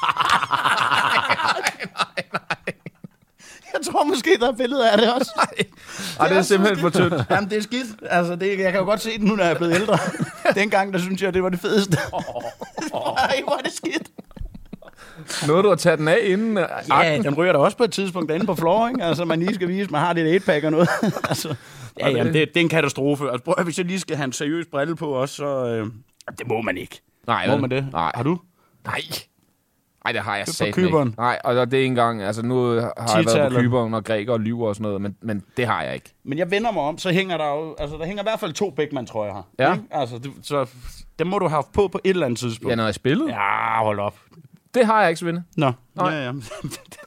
[3.73, 5.31] Jeg tror måske, der er billeder af det også.
[6.19, 7.25] Ej, det er simpelthen for tyndt.
[7.29, 7.87] Jamen, det er skidt.
[8.09, 9.97] Altså, det, jeg kan jo godt se det nu, når jeg er blevet ældre.
[10.61, 11.97] Dengang, der synes jeg, det var det fedeste.
[13.17, 14.11] Ej, hvor er det skidt.
[15.47, 17.23] Noget, du har taget den af inden øh, Ja, akten.
[17.23, 19.03] den ryger der også på et tidspunkt inde på floor, ikke?
[19.03, 20.89] Altså, man lige skal vise, at man har lidt 8-pack og noget.
[21.29, 21.55] altså,
[21.99, 23.31] ja, jamen, det, det er en katastrofe.
[23.31, 25.65] Altså, prøv, hvis jeg lige skal have en seriøs brille på også, så...
[25.65, 25.87] Øh,
[26.37, 27.01] det må man ikke.
[27.27, 27.87] Nej, Må man det?
[27.91, 28.11] Nej.
[28.15, 28.39] Har du?
[28.85, 29.01] Nej.
[30.03, 31.05] Nej, det har jeg på sagt ikke.
[31.17, 32.21] Nej, og det er ikke engang...
[32.21, 35.15] Altså, nu har jeg været på Kyberen og græker og lyver og sådan noget, men,
[35.21, 36.13] men det har jeg ikke.
[36.23, 37.75] Men jeg vender mig om, så hænger der jo...
[37.79, 39.41] Altså, der hænger i hvert fald to Beckmann, tror jeg her.
[39.59, 39.73] Ja.
[39.73, 39.85] Ikke?
[39.91, 40.65] Altså, det, så
[41.19, 42.69] dem må du have haft på på et eller andet tidspunkt.
[42.69, 43.29] Ja, når jeg spillede.
[43.29, 43.77] Ja.
[43.77, 44.15] Ja, hold op.
[44.73, 45.43] Det har jeg ikke, Svende.
[45.57, 45.71] Nå.
[45.95, 46.13] Nej.
[46.13, 46.31] Ja, ja.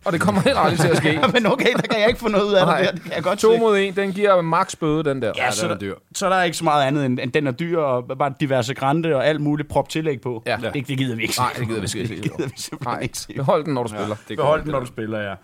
[0.05, 1.21] Og det kommer heller aldrig til at ske.
[1.35, 2.79] Men okay, der kan jeg ikke få noget ud af Nej.
[2.81, 2.87] det.
[2.89, 2.93] der.
[2.93, 3.59] Det kan jeg godt To se.
[3.59, 5.33] mod en, den giver max bøde, den der.
[5.37, 5.95] Ja, så, den er der, dyr.
[6.15, 8.75] så der er ikke så meget andet, end, end den er dyr, og bare diverse
[8.75, 10.43] grænte og alt muligt prop tillæg på.
[10.47, 10.57] Ja.
[10.75, 11.35] Det, det gider vi ikke.
[11.39, 12.15] Nej, det gider vi ikke.
[12.23, 14.17] Det gider vi simpelthen Nej, ikke behold den, når du spiller.
[14.29, 15.35] det Behold den, når du spiller, ja.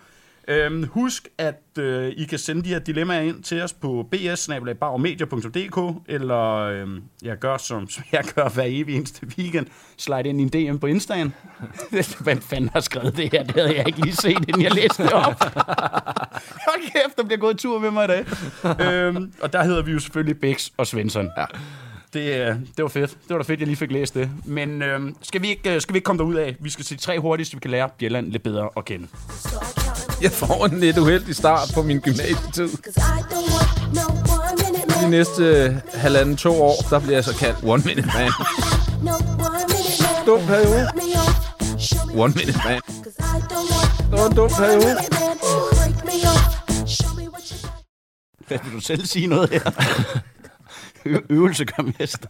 [0.47, 4.49] Øhm, husk, at øh, I kan sende de her dilemmaer ind til os på bs
[6.07, 9.67] eller øhm, jeg gør, som, som jeg gør hver evig eneste weekend.
[9.97, 11.29] Slide ind i en DM på Insta'en.
[12.23, 13.43] Hvem fanden har skrevet det her?
[13.43, 15.43] Det havde jeg ikke lige set, inden jeg læste det op.
[16.67, 18.25] Hold kæft, der bliver gået tur med mig i dag.
[18.81, 21.29] øhm, og der hedder vi jo selvfølgelig Bix og Svensson.
[21.37, 21.45] Ja.
[22.13, 23.09] Det, øh, det var fedt.
[23.09, 24.29] Det var da fedt, jeg lige fik læst det.
[24.45, 26.55] Men øhm, skal, vi ikke, øh, skal vi ikke komme derud af?
[26.59, 29.07] Vi skal se de tre hurtigste, vi kan lære Bjelland lidt bedre at kende.
[30.25, 32.69] Jeg får en lidt uheldig start på min gymnasietid.
[35.01, 38.31] De næste øh, halvanden, to år, der bliver jeg så kaldt One Minute Man.
[40.25, 40.87] Dum periode.
[42.15, 42.81] One Minute Man.
[44.11, 44.97] Det var en dum periode.
[48.47, 49.71] Hvad vil du selv sige noget her?
[51.05, 52.27] Ø- øvelse gør mester.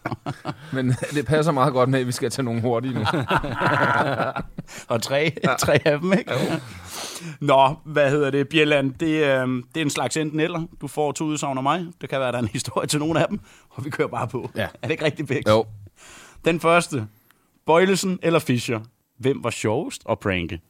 [0.72, 3.00] Men det passer meget godt med, at vi skal tage nogle hurtige nu.
[4.88, 5.54] Og tre, ja.
[5.58, 6.32] tre af dem, ikke?
[7.40, 8.94] Nå, hvad hedder det, Bjelland?
[8.94, 10.66] Det, øh, det er en slags enten eller.
[10.80, 11.86] Du får to udsagn af mig.
[12.00, 13.40] Det kan være, der er en historie til nogle af dem.
[13.70, 14.50] Og vi kører bare på.
[14.56, 14.62] Ja.
[14.62, 15.48] Er det ikke rigtigt, Bæk?
[15.48, 15.66] Jo.
[16.44, 17.06] Den første.
[17.66, 18.80] Bøjlesen eller Fischer?
[19.18, 20.60] Hvem var sjovest at pranke?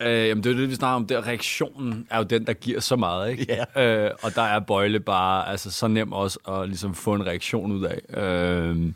[0.00, 1.06] Øh, jamen, det er det, vi snakker om.
[1.06, 3.64] Der reaktionen er jo den, der giver så meget, ikke?
[3.76, 4.06] Ja.
[4.06, 7.72] Øh, og der er Bøjle bare altså, så nem også at ligesom, få en reaktion
[7.72, 8.22] ud af.
[8.22, 8.92] Øh,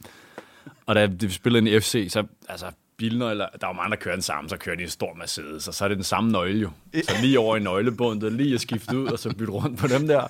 [0.86, 2.66] og da vi spillede i FC, så altså,
[3.02, 5.74] bilnøgler, der var mange, der kører den samme, så kører de en stor Mercedes, og
[5.74, 6.70] så er det den samme nøgle jo.
[6.94, 10.06] Så lige over i nøglebundet, lige at skifte ud, og så bytte rundt på dem
[10.06, 10.26] der.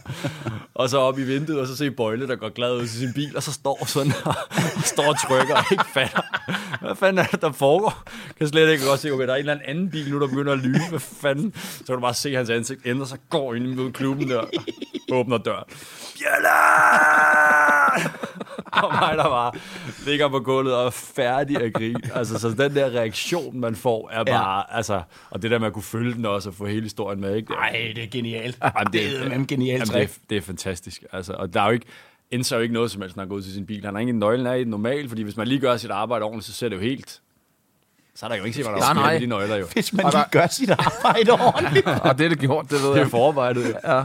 [0.74, 3.12] Og så op i vinduet, og så se Bøjle, der går glad ud til sin
[3.14, 4.35] bil, og så står sådan og,
[4.76, 6.22] og står og trykker og ikke fatter.
[6.80, 8.02] Hvad fanden er det, der foregår?
[8.38, 10.52] Kan slet ikke godt se, okay, der er en eller anden bil nu, der begynder
[10.52, 10.88] at lyne.
[10.88, 11.52] Hvad fanden?
[11.56, 14.44] Så kan du bare se hans ansigt ændre sig, går ind mod klubben der,
[15.12, 15.64] åbner døren.
[16.18, 16.58] Bjella!
[18.72, 19.52] og mig, der bare
[20.06, 22.00] ligger på gulvet og er færdig at grine.
[22.14, 24.77] Altså, så den der reaktion, man får, er bare, ja.
[24.77, 27.37] altså, og det der med at kunne følge den også, og få hele historien med,
[27.37, 27.53] ikke?
[27.53, 28.59] Nej, det er genialt.
[28.79, 31.05] Jamen, det er en genialt jamen, det, er, det er fantastisk.
[31.12, 31.87] Altså, og der er jo ikke,
[32.31, 33.85] Enzo er jo ikke noget som helst, når han går ud til sin bil.
[33.85, 36.25] Han har ingen nøglen af i det normalt, fordi hvis man lige gør sit arbejde
[36.25, 37.20] ordentligt, så ser det jo helt...
[38.14, 39.12] Så er der jo ikke se, hvad der Nej, sker nej.
[39.12, 39.66] med de nøgler jo.
[39.72, 41.87] Hvis man lige gør sit arbejde ordentligt.
[41.87, 43.09] Og det er det gjort, det ved Det er jeg.
[43.11, 43.77] forarbejdet.
[43.85, 43.98] Ja.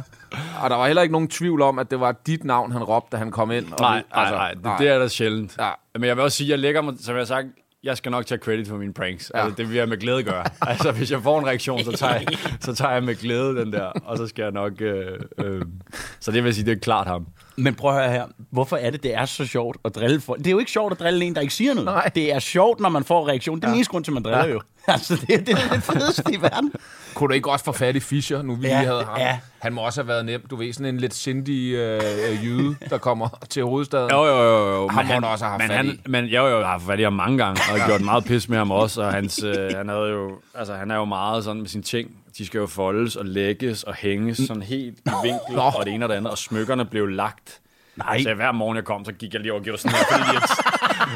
[0.62, 3.08] Og der var heller ikke nogen tvivl om, at det var dit navn, han råbte,
[3.12, 3.66] da han kom ind.
[3.74, 5.56] Og Nej, det- nej, nej, det, det er der sjældent.
[5.60, 5.70] Ja.
[5.94, 7.48] Men jeg vil også sige, jeg lægger mig, som jeg har sagt,
[7.88, 9.32] jeg skal nok tage credit for mine pranks.
[9.34, 9.40] Ja.
[9.40, 10.44] Altså, det vil jeg med glæde gøre.
[10.72, 12.28] altså, hvis jeg får en reaktion, så tager, jeg,
[12.60, 14.82] så tager jeg med glæde den der, og så skal jeg nok...
[14.82, 15.62] Øh, øh,
[16.20, 17.28] så det vil sige, det er klart ham.
[17.56, 18.26] Men prøv at høre her.
[18.52, 20.40] Hvorfor er det, det er så sjovt at drille folk?
[20.40, 21.86] Det er jo ikke sjovt at drille en, der ikke siger noget.
[21.86, 22.12] Nej.
[22.16, 23.56] Det er sjovt, når man får reaktion.
[23.56, 23.72] Det er ja.
[23.72, 24.52] den eneste grund til, man driller ja.
[24.52, 24.62] jo.
[24.94, 26.72] Altså, det, det er det fedeste i verden.
[27.14, 29.18] Kunne du ikke også få fat i Fischer, nu vi Ja, lige havde ham?
[29.20, 29.40] ja.
[29.60, 30.42] Han må også have været nem.
[30.50, 34.10] Du ved, sådan en lidt sindig øh, øh, jyde, der kommer til hovedstaden.
[34.12, 34.76] Jo, jo, jo.
[34.76, 34.88] jo.
[34.88, 36.00] Ham må han også have men fat han, i.
[36.08, 38.50] Men jo, jo, jeg har haft fat i ham mange gange, og gjort meget pis
[38.50, 41.62] med ham også, og hans, øh, han, havde jo, altså, han er jo meget sådan
[41.62, 42.10] med sine ting.
[42.38, 45.62] De skal jo foldes og lægges og hænges sådan helt i vinkel, Nå.
[45.62, 47.60] og det ene og det andet, og smykkerne blev lagt.
[47.96, 48.24] Nej.
[48.24, 50.24] Så hver morgen jeg kom, så gik jeg lige over og gjorde sådan her, fordi
[50.38, 50.42] de,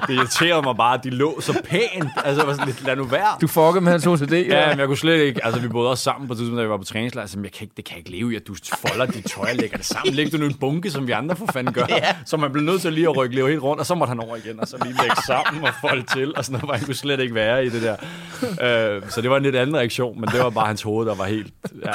[0.08, 2.10] det irriterede mig bare, at de lå så pænt.
[2.26, 3.28] Altså, var sådan lidt, lad nu være.
[3.42, 4.32] Du fuckede med hans OCD.
[4.34, 5.46] Ja, men jeg kunne slet ikke...
[5.46, 7.26] Altså, vi boede også sammen på tidspunkt, da vi var på træningslejr.
[7.28, 8.56] Så jeg kan ikke, det kan jeg ikke leve i, at du
[8.88, 10.14] folder dit tøj og lægger det sammen.
[10.14, 11.86] Læg du nu en bunke, som vi andre for fanden gør.
[11.90, 12.16] ja.
[12.26, 14.20] Så man blev nødt til lige at rykke Leo helt rundt, og så måtte han
[14.20, 16.38] over igen, og så lige lægge sammen og folde til.
[16.38, 17.96] Og sådan noget, han kunne slet ikke være i det der.
[18.96, 21.16] Øh, så det var en lidt anden reaktion, men det var bare hans hoved, der
[21.16, 21.54] var helt,
[21.86, 21.92] ja,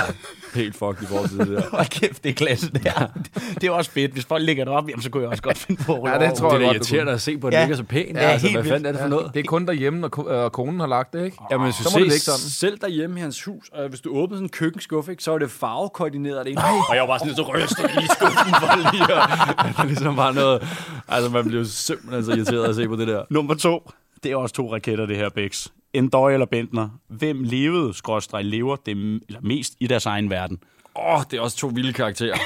[0.54, 1.62] helt fucked i forhold til det der.
[1.76, 3.06] Hold kæft, det er klasse, det her.
[3.54, 4.12] Det er også fedt.
[4.12, 6.26] Hvis folk lægger det op, jamen, så kunne jeg også godt finde på at Ja,
[6.28, 7.66] det tror Det er jeg godt, du irriterende at se på, at det Ja.
[7.78, 8.16] Ikke er så pænt.
[8.18, 9.30] Ja, altså, hvad fanden er det for noget?
[9.34, 11.36] Det er kun derhjemme, når ko- øh, konen har lagt det, ikke?
[11.50, 12.50] Ja, men du så må det ligge ser sådan.
[12.50, 15.38] selv derhjemme i hans hus, og hvis du åbner sådan en køkkenskuffe, ikke, så er
[15.38, 16.58] det farvekoordineret det.
[16.88, 19.28] Og jeg var bare sådan lidt så rystet i skuffen for lige at...
[19.76, 20.62] Det er ligesom bare noget...
[21.08, 23.22] Altså, man bliver jo simpelthen så irriteret at se på det der.
[23.30, 23.90] Nummer to.
[24.22, 25.66] Det er også to raketter, det her, Bix.
[25.92, 26.88] Endoy eller Bentner.
[27.08, 28.92] Hvem levede, skråstrej, lever det
[29.28, 30.58] eller mest i deres egen verden?
[30.96, 32.36] Åh, oh, det er også to vilde karakterer.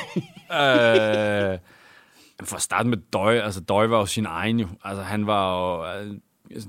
[1.53, 1.59] øh,
[2.46, 4.68] for at starte med Døj, altså Døj var jo sin egen jo.
[4.85, 6.14] Altså han var jo øh,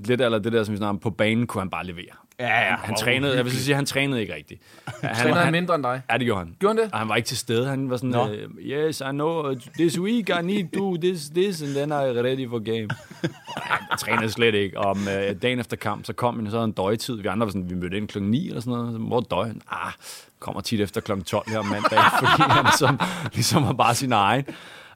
[0.04, 2.14] lidt eller det der, som vi snakker om, på banen kunne han bare levere.
[2.40, 2.76] Ja, ja.
[2.76, 4.62] Han trænede, jeg vil sige, han trænede ikke rigtigt.
[5.02, 6.02] Han, Træner han mindre end dig?
[6.10, 6.56] Ja, det gjorde han.
[6.58, 6.92] Gjorde han det?
[6.92, 7.66] Og han var ikke til stede.
[7.66, 8.24] Han var sådan, Nå.
[8.24, 12.20] uh, yes, I know, uh, this week I need to this, this, and then I
[12.20, 12.88] ready for game.
[13.88, 14.78] Han trænede slet ikke.
[14.80, 17.16] Og um, uh, dagen efter kamp, så kom han, så havde en døgtid.
[17.16, 19.00] Vi andre var sådan, vi mødte ind klokken 9 eller sådan noget.
[19.00, 19.50] Hvor døj?
[19.70, 19.92] Ah,
[20.38, 23.00] kommer tit efter klokken 12 her om mandag, fordi han ligesom,
[23.32, 24.44] ligesom var bare sin egen.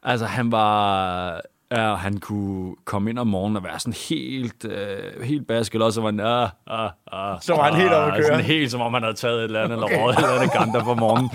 [0.07, 1.41] Altså, han var...
[1.73, 5.93] Ja, han kunne komme ind om morgenen og være sådan helt, øh, helt basket, og
[5.93, 8.27] så var han, ah, ah, ah, Så var han helt oppe at køre.
[8.27, 9.93] Sådan helt som om han havde taget et eller andet, okay.
[9.95, 11.31] eller røget et eller andet ganter på morgenen.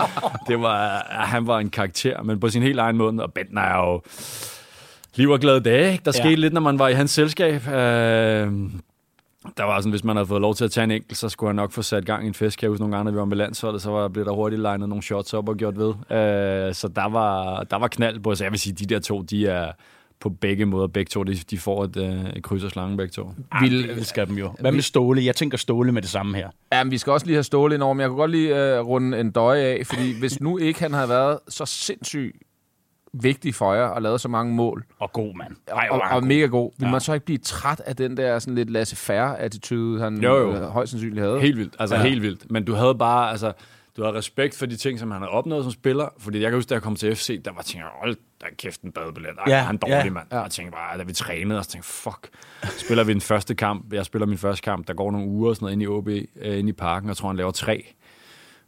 [0.48, 3.62] Det var, ja, han var en karakter, men på sin helt egen måde, og Bentner
[3.62, 4.02] er jo
[5.14, 5.92] liv og glade dage.
[5.92, 6.04] ikke?
[6.04, 6.20] Der Ja.
[6.22, 7.68] skete lidt, når man var i hans selskab.
[7.68, 8.52] Øh,
[9.56, 11.48] der var sådan, hvis man havde fået lov til at tage en enkelt, så skulle
[11.48, 12.58] han nok få sat gang i en fest.
[12.58, 14.62] Kan jeg huske nogle gange, når vi var med landsholdet, så var, blev der hurtigt
[14.62, 15.88] legnet nogle shots op og gjort ved.
[15.88, 19.22] Øh, så der var, der var knald på, så jeg vil sige, de der to,
[19.22, 19.72] de er
[20.20, 20.86] på begge måder.
[20.86, 23.30] Begge to, de, de får et, øh, et kryds og slange, begge to.
[23.60, 24.54] Vil, det elsker dem jo.
[24.60, 25.24] Hvad med Ståle?
[25.24, 26.48] Jeg tænker Ståle med det samme her.
[26.72, 28.80] Ja, men vi skal også lige have Ståle ind over, men jeg kunne godt lige
[28.80, 32.36] uh, runde en døje af, fordi hvis nu ikke han havde været så sindssygt
[33.12, 35.56] vigtig for jer og lavet så mange mål, Og god mand.
[35.68, 36.22] Ej, og, og god.
[36.28, 36.90] mega god, vil Ja.
[36.90, 40.52] man så ikke blive træt af den der sådan lidt laissez-faire attitude, han Jo, jo.
[40.54, 41.40] øh, højst sandsynligt havde?
[41.40, 42.02] Helt vildt, altså Ja.
[42.02, 42.50] helt vildt.
[42.50, 43.52] Men du havde bare, altså,
[43.96, 46.08] du havde respekt for de ting, som han havde opnået som spiller.
[46.18, 48.82] Fordi jeg kan huske, da jeg kom til FC, der var tænkt, hold da kæft
[48.82, 49.30] en badebillet.
[49.38, 50.10] Ej, Ja, han er dårlig, ja.
[50.10, 50.26] mand.
[50.32, 50.40] Ja.
[50.40, 52.28] Jeg tænkte bare, da vi trænede, og så tænkte fuck,
[52.78, 53.92] spiller vi den første kamp.
[53.92, 56.08] Jeg spiller min første kamp, der går nogle uger og sådan noget, ind i OB,
[56.08, 57.94] øh, ind i parken, og tror, han laver tre.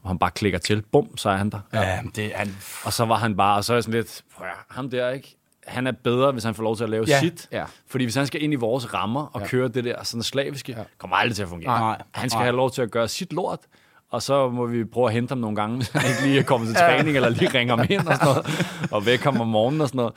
[0.04, 0.82] Og han bare klikker til.
[0.92, 1.58] Bum, så er han der.
[1.72, 2.56] Ja, det er han...
[2.84, 5.10] Og så var han bare, og så er jeg sådan lidt, prøv at, ham der,
[5.10, 5.36] ikke?
[5.66, 7.12] Han er bedre, hvis han får lov til at lave Ja.
[7.14, 7.20] ja.
[7.20, 7.48] sit.
[7.52, 7.64] Ja.
[7.86, 9.46] Fordi hvis han skal ind i vores rammer og ja.
[9.46, 10.82] køre det der sådan slaviske, ja.
[10.98, 11.78] kommer aldrig til at fungere.
[11.78, 12.02] Nej.
[12.12, 12.44] Han skal Nej.
[12.44, 13.58] have lov til at gøre sit lort,
[14.10, 16.42] og så må vi prøve at hente ham nogle gange, hvis han ikke lige er
[16.42, 19.46] kommet til træning, eller lige ringer ham ind og sådan noget, og væk ham om
[19.48, 20.12] morgenen og sådan noget.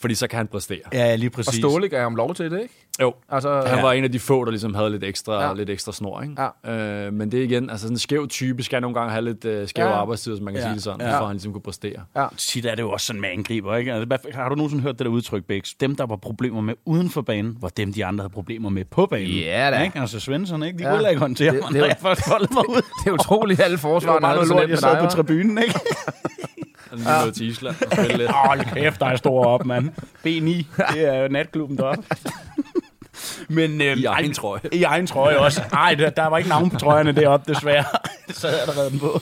[0.00, 0.78] Fordi så kan han præstere.
[0.92, 1.54] Ja, lige Og præcis.
[1.58, 2.74] Ståle gav ham lov til det, ikke?
[3.00, 3.82] Jo, Altså, han ja.
[3.82, 5.48] var en af de få, der ligesom havde lidt ekstra, Ja.
[5.48, 5.54] ja.
[5.54, 6.22] lidt ekstra snor.
[6.22, 6.34] Ikke?
[6.64, 7.06] Ja.
[7.06, 9.44] Øh, men det er igen, altså sådan en skæv type skal nogle gange have lidt
[9.44, 9.92] øh, skæve Ja.
[9.92, 9.98] ja.
[10.00, 10.66] arbejdstider, som man kan Ja.
[10.66, 10.70] ja.
[10.72, 11.06] sige det sådan, Ja.
[11.06, 11.16] ja.
[11.16, 12.00] for at han ligesom kunne præstere.
[12.36, 13.92] Tit er det jo også sådan med angriber, ikke?
[13.92, 15.74] Altså, hvad- har du nogensinde hørt det der udtryk, Bæks?
[15.74, 18.84] Dem, der var problemer med uden for banen, var dem, de andre havde problemer med
[18.84, 19.28] på banen.
[19.38, 19.82] Ja da.
[19.82, 19.98] Ikke?
[20.00, 20.78] Altså Svensson, ikke?
[20.78, 20.96] De Ja.
[20.96, 22.76] kunne ikke håndtere Det- det, det er jo- jeg først mig ud.
[23.04, 24.78] Det er utroligt, alle Det var forsvarerne havde noget det så lort, nemt jeg med
[24.78, 25.08] sad dig.
[25.08, 25.80] på tribunen, ikke?
[26.92, 28.30] Er lige nået til Island og spille lidt.
[28.30, 29.88] Hold kæft, der er stor op, mand.
[30.26, 32.04] B9, det er jo natklubben deroppe.
[33.48, 34.60] Men, øhm, I egen trøje.
[34.72, 35.62] I egen trøje også.
[35.72, 37.84] Nej, der, der var ikke navn på trøjerne deroppe, desværre.
[38.28, 39.20] Så havde jeg allerede dem på.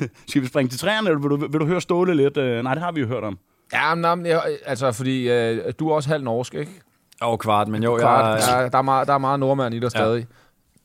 [0.28, 2.36] Skal vi springe til træerne, eller vil du, vil du høre Ståle lidt?
[2.36, 3.38] Øh, Nej, det har vi jo hørt om.
[3.72, 6.72] Ja, men, jamen, jeg, altså, fordi øh, du er også halv norsk, ikke?
[7.20, 9.78] Og kvart, men jo, Klart, jeg, ja, der, er meget, der er meget nordmand i
[9.78, 10.26] dig stadig.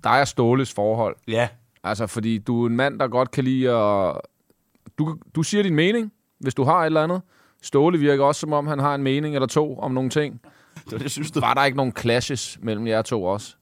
[0.04, 1.16] Der er Ståles forhold.
[1.28, 1.48] Ja.
[1.84, 4.16] Altså, fordi du er en mand, der godt kan lide at...
[4.98, 7.22] Du, du siger din mening, hvis du har et eller andet.
[7.62, 10.42] Ståle virker også, som om han har en mening eller to om nogle ting.
[10.90, 11.40] Det, det synes du.
[11.40, 13.56] Var der ikke nogen clashes mellem jer to også?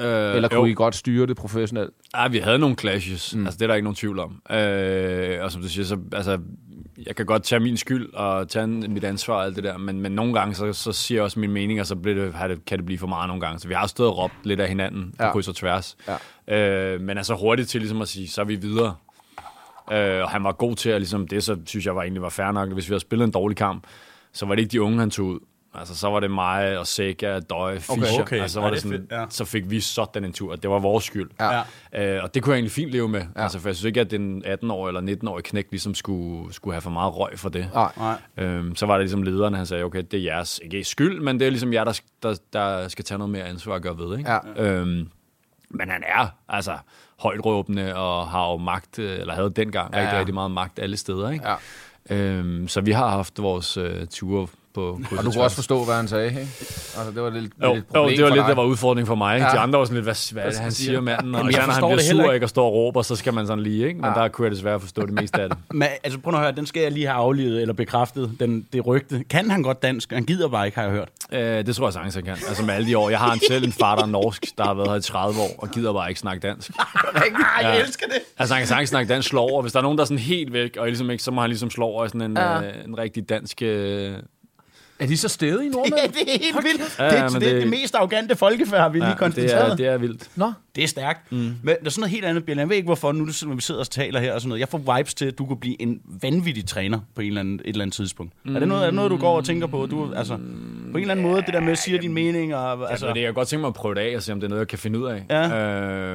[0.00, 0.64] øh, Eller kunne jo.
[0.66, 1.90] I godt styre det professionelt?
[2.16, 3.34] Ja, vi havde nogle clashes.
[3.36, 3.46] Mm.
[3.46, 4.42] Altså, det er der ikke nogen tvivl om.
[4.56, 6.38] Øh, og som du siger, så, altså,
[7.06, 10.00] jeg kan godt tage min skyld og tage mit ansvar og alt det der, men,
[10.00, 12.48] men nogle gange, så, så siger jeg også min mening, og så bliver det, har
[12.48, 13.58] det, kan det blive for meget nogle gange.
[13.58, 15.32] Så vi har stået og råbt lidt af hinanden på Ja.
[15.32, 15.96] kryds og tværs.
[16.48, 16.94] Ja.
[16.94, 18.94] Øh, men altså hurtigt til ligesom at sige, så er vi videre.
[19.92, 22.28] Øh, og han var god til at ligesom, det så synes jeg var egentlig var
[22.28, 22.72] fair nok.
[22.72, 23.84] Hvis vi havde spillet en dårlig kamp,
[24.32, 25.38] så var det ikke de unge, han tog ud.
[25.78, 28.20] Altså, så var det mig og Sega, Døje, Fischer.
[28.22, 28.40] okay.
[28.40, 29.24] Altså, så, Ja, var det det sådan, fedt, ja.
[29.30, 30.56] så fik vi sådan en tur.
[30.56, 31.30] Det var vores skyld.
[31.40, 32.16] Ja.
[32.16, 33.20] Øh, og det kunne jeg egentlig fint leve med.
[33.36, 33.42] Ja.
[33.42, 36.80] Altså, for jeg synes ikke, at den 18-årige eller 19-årige knæk ligesom skulle, skulle have
[36.80, 37.70] for meget røg for det.
[37.74, 37.92] Nej.
[38.36, 41.40] Øhm, så var det ligesom lederen, han sagde, okay, det er jeres, ikke skyld, men
[41.40, 44.18] det er ligesom jer, der, der, der skal tage noget mere ansvar og gøre ved.
[44.18, 44.30] Ikke?
[44.30, 44.38] Ja.
[44.56, 45.08] Øhm,
[45.70, 46.78] men han er altså
[47.18, 50.50] højt råbende og har jo magt, øh, eller havde dengang Ja, ja, rigtig, rigtig meget
[50.50, 51.30] magt alle steder.
[51.30, 51.48] Ikke?
[51.48, 51.56] Ja.
[52.10, 54.46] Øhm, så vi har haft vores øh, ture
[54.76, 56.40] på kryds Og du kunne også forstå, hvad han sagde, ikke?
[56.40, 58.48] Altså, det var lidt, jo, lidt problem jo, det var for lidt, dig.
[58.48, 59.34] der var udfordring for mig.
[59.36, 59.46] Ikke?
[59.46, 59.52] Ja.
[59.52, 61.34] De andre var sådan lidt, hvad, hvad det, han siger manden?
[61.34, 62.46] Og Jamen, jeg især når han bliver sur ikke.
[62.46, 64.00] og står og råber, så skal man sådan lige, ikke?
[64.00, 64.20] Men Ja.
[64.20, 65.58] der kunne jeg desværre forstå det meste af det.
[65.80, 68.86] Men, altså, prøv at høre, den skal jeg lige have aflevet eller bekræftet, den, det
[68.86, 69.24] rygte.
[69.30, 70.12] Kan han godt dansk?
[70.12, 71.08] Han gider bare ikke, har jeg hørt.
[71.32, 72.32] Øh, det tror jeg sagtens, jeg kan.
[72.48, 73.10] Altså med alle de år.
[73.10, 75.40] Jeg har en selv en far, der er norsk, der har været her i 30
[75.40, 76.70] år, og gider bare ikke snakke dansk.
[77.14, 77.22] Nej,
[77.62, 78.18] jeg elsker det.
[78.38, 79.62] Altså han kan sagtens snakke dansk slå over.
[79.62, 81.50] Hvis der er nogen, der er sådan helt væk, og ligesom ikke, så må han
[81.50, 82.62] ligesom slå over i sådan en, ja.
[82.62, 83.62] øh, en rigtig dansk...
[83.62, 84.12] Øh,
[84.98, 85.94] Er de så stedige i Nordmænd?
[86.02, 86.98] Ja, det er helt vildt.
[86.98, 89.18] Ja, det, ja, det, det, er det- mest arrogante folkefærd, har vi lige ja, det,
[89.18, 89.70] konstateret.
[89.72, 90.30] er, det er vildt.
[90.36, 91.32] Nå, Det er stærkt.
[91.32, 91.36] Mm.
[91.38, 92.58] Men der er sådan noget helt andet, Bjørn.
[92.58, 94.60] Jeg ved ikke, hvorfor nu, når vi sidder og taler her og sådan noget.
[94.60, 97.54] Jeg får vibes til, at du kunne blive en vanvittig træner på en eller anden,
[97.54, 98.32] et eller andet tidspunkt.
[98.44, 98.54] Mm.
[98.56, 99.86] Er, det noget, er det noget, du går og tænker på?
[99.86, 102.54] Du, altså, på en eller anden måde, det der med at sige din mening.
[102.54, 104.32] Og, Altså, altså, det, jeg kan godt tænke mig at prøve det af og se,
[104.32, 105.24] om det er noget, jeg kan finde ud af.
[105.30, 105.60] Ja.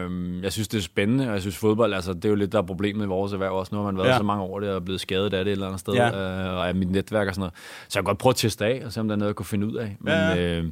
[0.03, 2.51] Øhm, jeg synes, det er spændende, og jeg synes fodbold, altså, det er jo lidt,
[2.51, 3.75] der er problemet i vores erhverv også.
[3.75, 4.11] Nu har man været Ja.
[4.11, 4.17] ja.
[4.17, 6.05] så mange år, det er blevet skadet af det et eller andet sted, Ja.
[6.07, 6.47] ja.
[6.49, 7.53] øh, og af mit netværk og sådan noget.
[7.87, 9.35] Så jeg kan godt prøve at teste af, og se, om der er noget, jeg
[9.35, 9.95] kunne finde ud af.
[9.99, 10.37] Men Ja.
[10.57, 10.63] øh,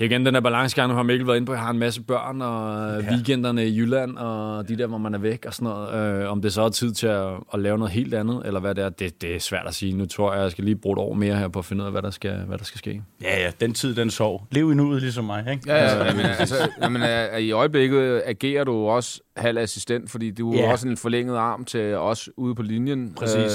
[0.00, 1.52] det er igen den der balancegang, nu har Mikkel været inde på.
[1.52, 3.10] Jeg har en masse børn, og ja.
[3.10, 6.22] weekenderne i Jylland, og de der, hvor man er væk og sådan noget.
[6.22, 8.74] Øh, om det så er tid til at, at lave noget helt andet, eller hvad
[8.74, 9.92] det er, det, det er svært at sige.
[9.92, 11.86] Nu tror jeg, jeg skal lige bruge et år mere her på at finde ud
[11.86, 13.02] af, hvad der skal, hvad der skal ske.
[13.22, 14.46] ja, ja, den tid, den sov.
[14.50, 15.62] Lev i nuet, ligesom mig, ikke?
[15.66, 20.52] Ja, ja, jamen, altså, jamen, øh, i øjeblikket agerer du også halv assistent, fordi du
[20.52, 20.64] er Ja.
[20.64, 23.12] jo også en forlænget arm til os ude på linjen.
[23.16, 23.36] Præcis.
[23.36, 23.50] Øh,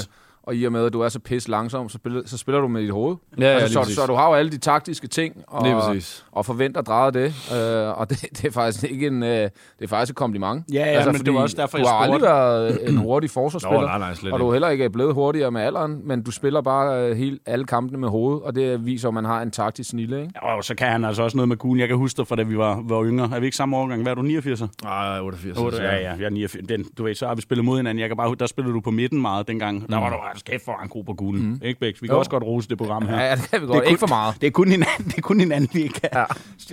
[0.48, 2.68] og i og med, at du er så pis langsom, så spiller, så spiller du
[2.68, 3.16] med dit hoved.
[3.38, 3.96] Ja, ja, altså, lige så, præcis.
[3.96, 6.26] så du har jo alle de taktiske ting, og, Lige præcis.
[6.32, 7.34] og forventer drejet det.
[7.56, 10.66] Øh, og det, det, er faktisk ikke en, øh, det er faktisk et kompliment.
[10.74, 13.82] Ja, ja, men det var også derfor, du jeg har aldrig været en hurtig forsvarsspiller,
[13.82, 14.56] Nå, nej, nej, slet og du er ikke.
[14.56, 18.10] heller ikke blevet hurtigere med alderen, men du spiller bare øh, helt, alle kampene med
[18.10, 20.22] hovedet, og det viser, at man har en taktisk snille.
[20.22, 20.34] Ikke?
[20.42, 21.80] Og så kan han altså også noget med kuglen.
[21.80, 23.30] Jeg kan huske dig fra, da vi var, var yngre.
[23.36, 24.02] Er vi ikke samme årgang?
[24.02, 24.62] Hvad er du, 89?
[24.84, 25.58] Nej, 88.
[25.58, 26.68] Oh, ja, ja, jeg er 89.
[26.68, 28.02] Den, du ved, så har vi spillet mod hinanden.
[28.02, 29.90] Jeg kan bare, der spillede du på midten meget dengang.
[29.90, 31.46] Der var du altså kæft for en god på gulen.
[31.50, 31.60] Mm.
[31.64, 32.02] Ikke, Bæks?
[32.02, 32.20] Vi kan Jo.
[32.20, 33.16] også godt rose det program her.
[33.20, 33.84] Ja, ja, det kan vi Det er godt.
[33.84, 34.36] kun- Ikke for meget.
[34.42, 36.10] Det er kun hinanden, det er kun hinanden vi ikke kan.
[36.14, 36.26] Ja.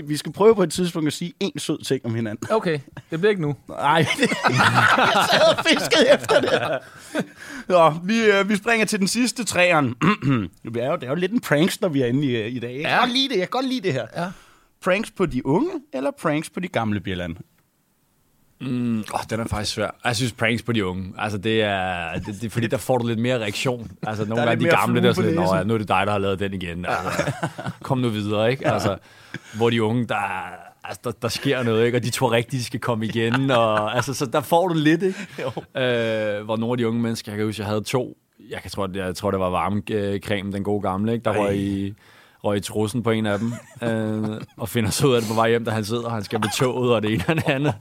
[0.04, 2.48] Vi skal prøve på et tidspunkt at sige en sød ting om hinanden.
[2.50, 2.78] Okay,
[3.10, 3.56] det bliver ikke nu.
[3.68, 6.78] Nej, det, jeg sad og fiskede efter det.
[7.68, 9.86] Nå, vi, øh, vi springer til den sidste træeren.
[10.74, 12.58] det, er jo, det er jo lidt en pranks, når vi er inde i, i
[12.58, 12.72] dag.
[12.72, 12.98] Jeg kan Ja.
[12.98, 14.06] godt lide det, jeg kan godt lide det her.
[14.16, 14.26] Ja.
[14.84, 17.36] Pranks på de unge, eller pranks på de gamle Bjelland?
[18.62, 19.90] Mm, oh, den er faktisk svær.
[20.04, 21.12] Jeg synes pranks på de unge.
[21.18, 23.90] Altså, det er, det, det er fordi, der får du lidt mere reaktion.
[24.06, 25.88] Altså, nogle gange de gamle, der er sådan lidt, Nå, næsen." ja, nu er det
[25.88, 26.86] dig, der har lavet den igen.
[26.88, 27.32] Altså,
[27.82, 28.68] kom nu videre, ikke?
[28.68, 28.96] Altså,
[29.56, 30.14] hvor de unge, der,
[30.84, 31.98] altså, der, der sker noget, ikke?
[31.98, 33.50] Og de tror rigtigt, de skal komme igen.
[33.50, 35.18] Og, altså, så der får du lidt, ikke?
[35.76, 38.16] Øh, hvor nogle af de unge mennesker, jeg kan huske, jeg havde to,
[38.50, 41.24] jeg, kan, tror, jeg tror, det var varmecreme, den gode gamle, ikke?
[41.24, 41.94] Der var i
[42.44, 43.52] røg i trussen på en af dem,
[43.88, 46.24] øh, og finder så ud af det på vej hjem, da han sidder, og han
[46.24, 47.74] skal med toget, og det ene og det andet.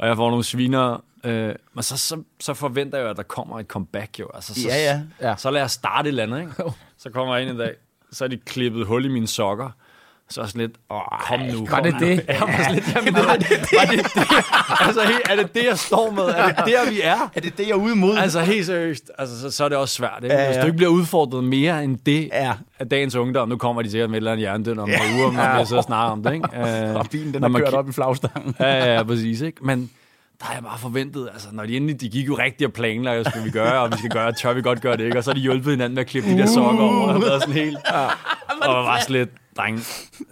[0.00, 1.04] Og jeg får nogle sviner.
[1.24, 4.28] Øh, men så, så, så forventer jeg at der kommer et comeback, jo.
[4.34, 5.28] Altså, så, Ja, ja.
[5.28, 5.36] Ja.
[5.36, 6.52] Så lad os starte et eller andet, ikke?
[6.98, 7.74] Så kommer jeg ind en dag,
[8.12, 9.70] så er de klippet hul i mine sokker.
[10.30, 11.66] Så er sådan lidt, Åh, kom nu.
[11.70, 12.24] Var det det?
[12.28, 14.44] Ja, var lidt, jamen, var det, var det, det?
[14.80, 16.22] Altså, er det det, jeg står med?
[16.22, 17.30] Er det der, vi er?
[17.34, 18.16] Er det det, jeg er ude mod?
[18.16, 20.20] Altså helt seriøst, altså, så, så er det også svært.
[20.22, 20.34] Ikke?
[20.34, 20.52] Ja, Ja, ja.
[20.52, 22.52] Hvis du ikke bliver udfordret mere end det Ja.
[22.78, 25.26] af dagens ungdom, nu kommer de sikkert med et eller andet hjernedød om en uge,
[25.26, 26.32] om man bliver så snart om det.
[26.34, 26.48] Ikke?
[26.90, 28.54] Uh, og bilen, den er kørt op i flagstangen.
[28.60, 29.40] Ja, ja, ja, præcis.
[29.40, 29.66] Ikke?
[29.66, 29.90] Men
[30.40, 33.24] der har jeg bare forventet, altså når de endelig, de gik jo rigtig og planlagde,
[33.30, 35.18] skal vi gøre, og vi skal gøre, tør vi godt gøre det, ikke?
[35.18, 37.40] Og så har de hjulpet hinanden med at klippe de der sokker over, og været
[37.42, 37.78] sådan helt,
[38.62, 39.80] og var sådan lidt, dreng,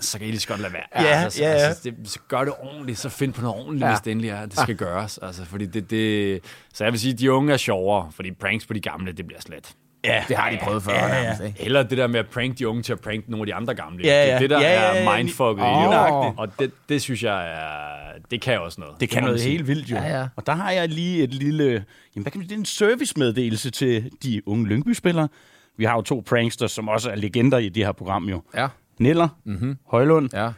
[0.00, 1.02] så kan I lige så godt lade være.
[1.04, 1.56] Ja, altså, ja, ja.
[1.56, 3.90] Altså, det, så gør det ordentligt, så find på noget ordentligt, ja.
[3.92, 5.18] hvis det endelig er, det skal gøres.
[5.18, 6.40] Altså, fordi det, det,
[6.74, 9.26] så jeg vil sige, at de unge er sjovere, fordi pranks på de gamle, det
[9.26, 9.72] bliver slet.
[10.04, 10.92] Ja, Det har de prøvet før.
[10.92, 11.22] Ja, ja.
[11.22, 11.64] nærmest, ikke?
[11.64, 13.74] Eller det der med at prank de unge til at prank nogle af de andre
[13.74, 14.04] gamle.
[14.06, 14.34] Ja, Det ja.
[14.34, 15.16] er det, der Ja, ja, ja, er ja.
[15.16, 16.38] mindfucket Lige i nøjagtigt.
[16.40, 19.00] Og det, det synes jeg er, det kan også noget.
[19.00, 19.52] Det kan må man noget sige.
[19.52, 19.96] helt vildt jo.
[19.96, 20.26] Ja, ja.
[20.36, 23.70] Og der har jeg lige et lille, jamen hvad kan man det er en servicemeddelelse
[23.70, 25.28] til de unge Lyngby-spillere.
[25.76, 28.42] Vi har jo to pranksters, som også er legender i det her program jo.
[28.54, 28.68] Ja.
[28.98, 29.76] Neller, mm-hmm.
[29.86, 30.50] Højlund ja.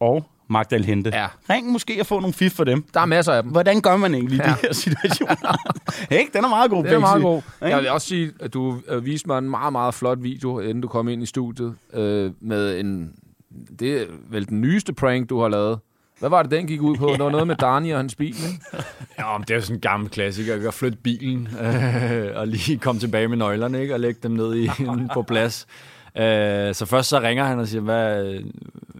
[0.00, 1.10] og Magdal Hente.
[1.14, 1.26] Ja.
[1.50, 2.84] Ring måske at få nogle fif for dem.
[2.94, 3.52] Der er masser af dem.
[3.52, 4.48] Hvordan gør man egentlig i Ja.
[4.48, 5.56] de her situationer?
[6.18, 6.30] ikke?
[6.34, 7.36] Den er meget god, Det er meget god.
[7.36, 7.66] Ikke?
[7.68, 10.80] Jeg vil også sige, at du øh, viste mig en meget, meget flot video, inden
[10.80, 13.12] du kom ind i studiet, øh, med en...
[13.78, 15.78] Det er vel den nyeste prank, du har lavet.
[16.18, 17.06] Hvad var det, den gik ud på?
[17.12, 18.60] Det var noget med Darnie og hans bil, ikke?
[19.18, 20.52] Ja, men det er jo sådan en gammel klassiker.
[20.52, 23.94] Jeg kan flytte bilen øh, og lige komme tilbage med nøglerne ikke?
[23.94, 24.70] og lægge dem ned i,
[25.14, 25.66] på plads.
[26.18, 28.40] Øh, så først så ringer han og siger, hvad er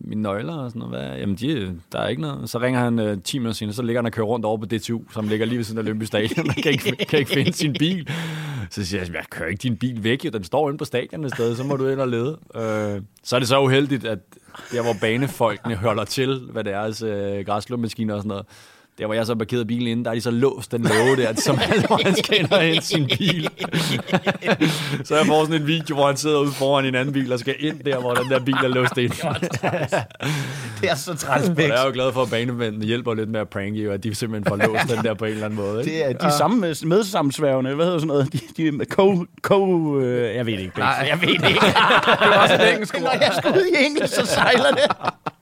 [0.01, 1.05] mine nøgler og sådan noget?
[1.05, 1.19] Hvad?
[1.19, 2.51] Jamen, de, øh, der er ikke noget.
[2.51, 4.67] Så ringer han øh, 10 minutter senere, så ligger han og kører rundt over på
[4.67, 7.53] DTU, som ligger lige ved siden af Lømby Stadion, og kan ikke, kan ikke finde
[7.53, 8.11] sin bil.
[8.71, 10.31] Så siger jeg, jeg kører ikke din bil væk, jo.
[10.31, 12.39] den står inde på stadion et sted, så må du ind og lede.
[12.55, 14.19] Øh, så er det så uheldigt, at
[14.73, 18.47] der hvor banefolkene holder til, hvad deres øh, græsslåmaskiner og sådan noget,
[18.99, 21.35] der hvor jeg så parkerede bilen inde, der er de så låst den låge der,
[21.35, 23.49] som han, hvor han skal ind og hente sin bil.
[25.05, 27.39] så jeg får sådan en video, hvor han sidder ude foran en anden bil og
[27.39, 29.11] skal ind der, hvor den der bil er låst ind.
[30.81, 33.41] Det er så træls, Og jeg er jo glad for, at banemændene hjælper lidt med
[33.41, 35.81] at pranke, jo, at de simpelthen får låst den der på en eller anden måde.
[35.85, 35.97] Ikke?
[35.99, 38.33] Det er de samme med- medsammensværgende, hvad hedder sådan noget?
[38.33, 40.79] De, de med co, co øh, jeg ved ikke, Bæks.
[40.79, 41.07] Nej.
[41.11, 41.43] Jeg ved ikke.
[41.45, 41.55] Det
[42.35, 43.17] er også et engelsk Når ord.
[43.21, 44.85] jeg skal ud i engelsk, så sejler det.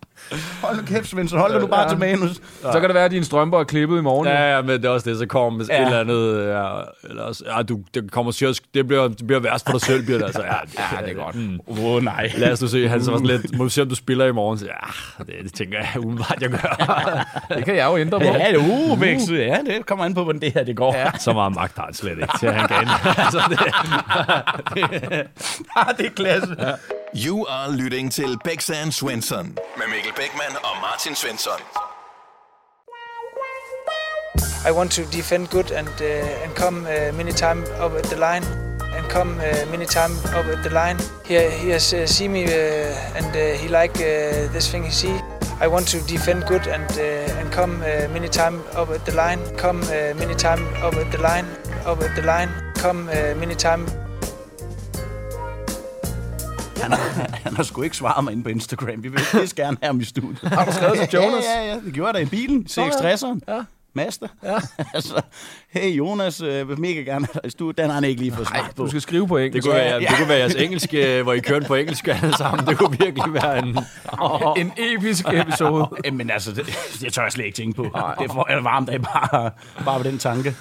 [0.63, 2.37] Hold nu kæft, Svend, så hold nu bare til manus.
[2.63, 4.27] Så kan det være, at dine strømper er klippet i morgen.
[4.29, 5.75] Ja, ja, men det er også det, så kommer ja.
[5.75, 5.81] Ja.
[5.83, 9.41] et eller andet, ja, eller, også- ja, du, det kommer seriøst, det bliver, det bliver
[9.41, 10.43] værst for dig selv, bliver det altså.
[10.43, 10.55] Ja,
[10.97, 11.35] Ja, det er godt.
[11.35, 11.61] Mm.
[11.67, 12.31] Oh, nej.
[12.37, 14.25] Lad os nu se, han så var sådan lidt, må vi se, om du spiller
[14.27, 14.59] i morgen?
[14.59, 16.87] Så, ja, det, det tænker jeg umiddelbart, jeg gør.
[17.57, 18.25] Det kan jeg jo ændre på.
[18.25, 18.93] Ja, det er
[19.31, 19.37] uh.
[19.39, 20.95] Ja, det kommer an på, hvordan det her det går.
[20.97, 21.11] Ja.
[21.19, 23.25] så meget magt har han slet ikke til, at han kan ændre.
[23.25, 23.59] altså, det,
[25.99, 26.57] det er klasse.
[27.25, 31.61] You are lytting til Bæksan Svensson med Mikkel Bækman og Martin Svensson.
[34.69, 38.19] I want to defend good and uh, and come uh, many time up at the
[38.27, 38.45] line
[38.97, 40.99] and come uh, many time up at the line.
[41.29, 44.91] He he has uh, see me uh, and uh, he like uh, this thing he
[44.91, 45.17] see.
[45.65, 49.15] I want to defend good and uh, and come uh, many time up at the
[49.23, 49.41] line.
[49.57, 51.47] Come uh, many time up at the line.
[51.87, 52.51] Up at the line.
[52.83, 53.87] Come uh, many time
[56.83, 59.03] han, har- han har sgu ikke svaret mig ind på Instagram.
[59.03, 60.39] Vi vil pisse gerne have ham i studiet.
[60.53, 61.45] Har du skrevet til Jonas?
[61.45, 61.75] Ja, ja, ja.
[61.87, 62.67] Det gjorde jeg da i bilen.
[62.71, 63.39] CX-60'eren.
[63.49, 63.61] Ja.
[63.95, 64.27] Mazda.
[64.45, 64.55] Ja.
[64.95, 65.21] altså,
[65.71, 67.79] hey Jonas, øh, vil mega gerne have studiet.
[67.79, 68.83] Den har han ikke lige fået svaret på.
[68.83, 69.69] du skal skrive på det, engelsk.
[69.69, 72.67] kunne være, det kunne være jeres engelske, hvor I kørte på engelsk alle sammen.
[72.67, 73.79] Det kunne virkelig være en...
[74.63, 75.89] En episk episode.
[76.05, 76.67] Øh, Men altså, det,
[77.01, 77.83] det tør jeg slet ikke tænke på.
[78.21, 79.51] Det får jeg varmt af bare,
[79.85, 80.57] bare ved den tanke.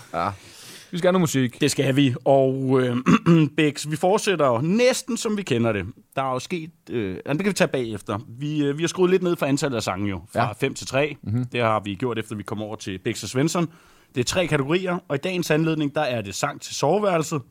[0.96, 1.62] Vi skal have noget musik.
[1.62, 2.16] Det skal vi.
[2.26, 2.98] Og øh,
[3.58, 5.86] Bex, vi fortsætter jo næsten, som vi kender det.
[6.16, 6.72] Der er jo sket...
[6.90, 8.20] Øh, det kan vi tage bagefter.
[8.30, 10.22] Vi, øh, vi har skruet lidt ned for antallet af sange jo.
[10.34, 10.48] Fra Ja.
[10.48, 10.54] ja.
[10.54, 11.18] 5 til 3.
[11.24, 11.46] Mm-hmm.
[11.46, 13.68] Det har vi gjort, efter vi kom over til Bex og Svensson.
[14.16, 17.42] Det er tre kategorier, og i dagens anledning, der er det sang til soveværelset,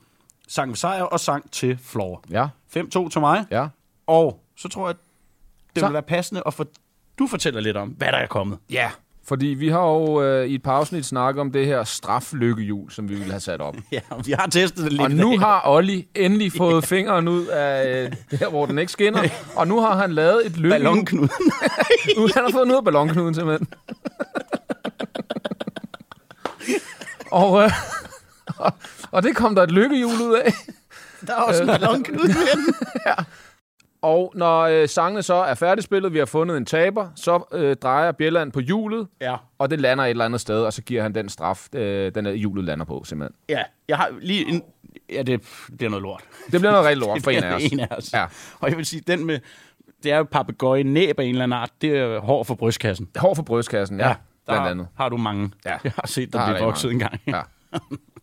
[0.49, 2.25] sang ved sejr og sang til floor.
[2.31, 3.45] Ja, 5-2 til mig.
[3.51, 3.67] ja.
[4.07, 4.95] Og så tror jeg,
[5.75, 6.65] det Så- vil være passende at få,
[7.19, 8.59] du fortæller lidt om, hvad der er kommet.
[8.71, 8.91] Ja,
[9.29, 13.09] fordi vi har jo øh, i et par afsnit snakket om det her straflykkehjul, som
[13.09, 13.77] vi ville have sat op.
[13.93, 15.03] Ja, vi har testet det lidt.
[15.03, 15.41] Og nu dag.
[15.41, 19.29] har Olli endelig fået fingeren ud af øh, der, hvor den ikke skinner.
[19.57, 20.71] Og nu har han lavet et lykkehjul.
[20.71, 21.31] ballonknuden.
[22.17, 23.69] Nu, han har fået noget af ballonknuden, simpelthen.
[27.31, 27.71] og, øh,
[28.57, 28.73] og,
[29.11, 30.53] og det kom der et lykkehjul ud af.
[31.27, 32.75] der er også en ballonknude den.
[34.05, 38.13] Og når øh, sangene så er færdigspillet, vi har fundet en taber, så øh, drejer
[38.13, 39.37] Bjelland på hjulet, Ja.
[39.59, 42.27] og det lander et eller andet sted, og så giver han den straf, øh, den
[42.27, 43.35] er hjulet lander på, simpelthen.
[43.49, 44.63] Ja, jeg har lige en...
[45.13, 45.41] Ja, det
[45.77, 46.25] bliver noget lort.
[46.53, 47.63] Det bliver noget rigtig lort for en Det af os.
[47.65, 48.13] En af os.
[48.13, 48.25] Ja.
[48.61, 49.39] Og jeg vil sige, den med...
[50.03, 51.71] Det er jo papegøje næb af en eller anden art.
[51.81, 53.09] Det er hård for brystkassen.
[53.17, 54.15] Hård for brystkassen, ja, ja
[54.47, 54.87] blandt der andet.
[54.97, 55.51] har du mange.
[55.67, 55.77] Ja.
[55.85, 57.21] Jeg har set dig er blive vokset en gang.
[57.27, 57.41] Ja.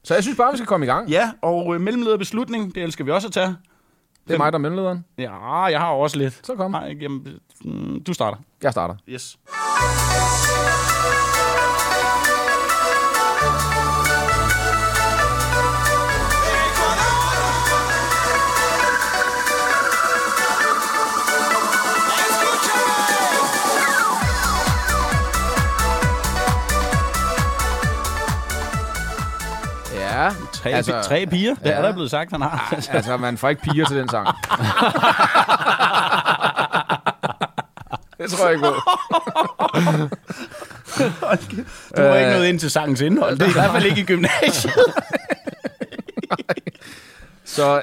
[0.04, 1.10] Så jeg synes bare, vi skal komme i gang.
[1.10, 3.56] Ja, og øh, mellemleder beslutning, det elsker vi også at tage.
[4.32, 5.06] Det er mig, der er mellemlederen.
[5.17, 6.39] Ja, jeg har også lidt.
[6.46, 6.72] Så kom.
[6.72, 7.28] Nej, jamen,
[7.65, 8.38] mm, du starter.
[8.63, 8.96] Jeg starter.
[9.10, 9.38] Yes.
[30.23, 31.71] Ja, Tre, altså, tre piger, det ja.
[31.71, 32.75] er der blevet sagt, han har.
[32.91, 34.27] altså man får ikke piger til den sang.
[38.19, 38.73] det tror jeg ikke på.
[41.97, 43.34] Du har ikke noget ind til sangens indhold.
[43.38, 44.73] Det er i hvert fald ikke i gymnasiet.
[47.45, 47.81] Så,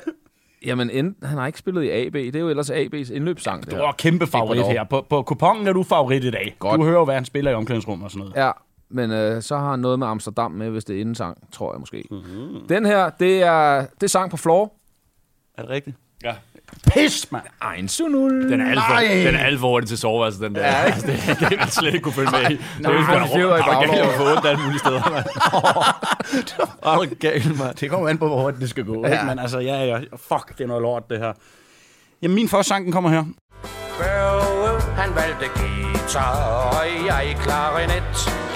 [0.64, 2.12] jamen, enten, han har ikke spillet i AB.
[2.14, 3.64] Det er jo ellers AB's indløbssang.
[3.64, 4.85] det Du er kæmpe favorit her.
[4.85, 6.57] På, på kupongen er du favorit i dag.
[6.59, 6.79] Godt.
[6.79, 8.37] Du hører jo, hvad han spiller i omklædningsrum og sådan noget.
[8.37, 8.51] Ja,
[8.90, 11.81] men øh, så har han noget med Amsterdam med, hvis det er indensang, tror jeg
[11.81, 12.05] måske.
[12.11, 12.68] Mm-hmm.
[12.68, 14.72] Den her, det er, det er sang på floor.
[15.59, 15.96] Er det rigtigt?
[16.24, 16.35] Ja.
[16.87, 17.44] Pis, mand!
[17.62, 18.07] 1-0.
[18.53, 19.24] Den er alt for, Nej.
[19.27, 20.66] den er alt for til soveværelset, den der.
[20.66, 22.57] Ja, det, det, kan man slet ikke kunne følge med i.
[22.79, 23.98] Det er jo ikke i baglåret.
[23.98, 25.24] Jeg få ondt alle mulige steder, mand.
[26.87, 27.74] Åh, oh, galt, mand.
[27.74, 29.07] Det kommer an på, hvor hurtigt det skal gå.
[29.07, 29.12] Ja.
[29.12, 29.24] Ikke?
[29.24, 29.98] Men altså, ja, ja.
[29.98, 31.33] Fuck, det er noget lort, det her.
[32.22, 33.24] Jamen, min første sang, den kommer her.
[33.98, 38.48] Børge, han valgte guitar, og jeg klarinet.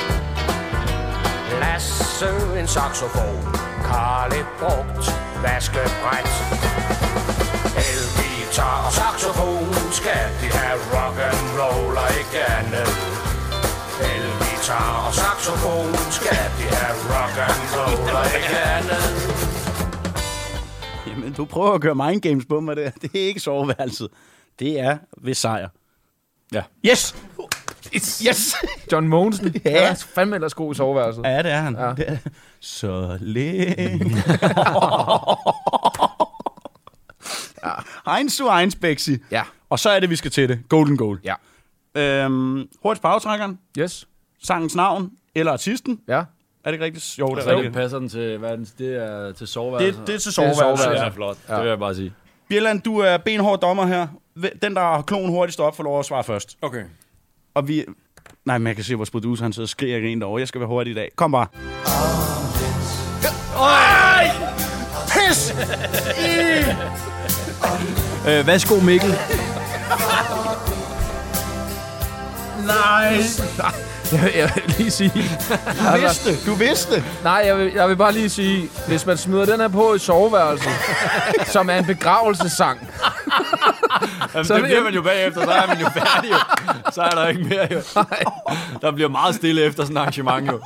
[1.62, 3.42] Lasse, en saxofon.
[3.88, 5.04] Karl et brugt
[5.44, 6.32] vaskebræt.
[7.90, 12.90] Elgitar og saxofon skal de have rock and roll og ikke andet.
[14.12, 19.04] Elgitar og saxofon skal de have rock and roll og ikke andet.
[21.06, 22.90] Jamen, du prøver at gøre mind games på mig der.
[23.02, 24.08] Det er ikke soveværelset.
[24.58, 25.68] Det er ved sejr.
[26.52, 26.62] Ja.
[26.86, 27.14] Yes!
[27.92, 28.26] Præcis.
[28.28, 28.54] Yes!
[28.92, 29.54] John Mogensen.
[29.64, 29.70] Ja.
[29.70, 31.22] Han er fandme ellers god i soveværelset.
[31.24, 31.76] Ja, det er han.
[31.78, 31.88] Ja.
[31.96, 32.16] Det er.
[32.60, 33.96] Så længe.
[38.16, 39.16] Heinz zu Heinz, Bexi.
[39.30, 39.42] Ja.
[39.70, 40.60] Og så er det, vi skal til det.
[40.68, 41.18] Golden Goal.
[41.24, 41.34] Ja.
[41.94, 43.58] Øhm, hurtigt på aftrækkeren.
[43.78, 44.08] Yes.
[44.44, 46.00] Sangens navn eller artisten.
[46.08, 46.14] Ja.
[46.14, 46.24] Er
[46.64, 47.18] det ikke rigtigt?
[47.18, 47.74] Jo, det er rigtigt.
[47.74, 49.98] passer den til, hvad er den, det er til soveværelse.
[50.00, 50.82] Det, det er til Det er soveværelse.
[50.84, 51.04] soveværelse.
[51.04, 51.36] ja, flot.
[51.48, 51.54] Ja.
[51.54, 52.12] Det vil jeg bare sige.
[52.48, 54.06] Bjelland, du er benhård dommer her.
[54.62, 56.56] Den, der har kloen hurtigst op, får lov at svare først.
[56.62, 56.84] Okay.
[57.54, 57.84] Og vi...
[58.44, 60.40] Nej, men jeg kan se, vores producer han sidder og skriger griner derovre.
[60.40, 61.10] Jeg skal være hurtig i dag.
[61.16, 61.46] Kom bare.
[63.58, 64.30] Ej!
[65.08, 65.54] Pis!
[68.28, 69.14] Øh, værsgo Mikkel.
[72.66, 73.22] Nej!
[74.12, 75.10] Jeg, jeg vil lige sige...
[75.10, 77.04] Du vidste, du vidste.
[77.24, 79.98] Nej, jeg vil, jeg vil bare lige sige, hvis man smider den her på i
[79.98, 80.72] soveværelset,
[81.46, 82.88] som er en begravelsessang,
[84.34, 86.36] Jamen, Så det er det- bliver man jo bagefter, så er man jo færdig jo.
[86.92, 87.80] Så er der ikke mere jo.
[88.80, 90.52] Der bliver meget stille efter sådan et arrangement jo.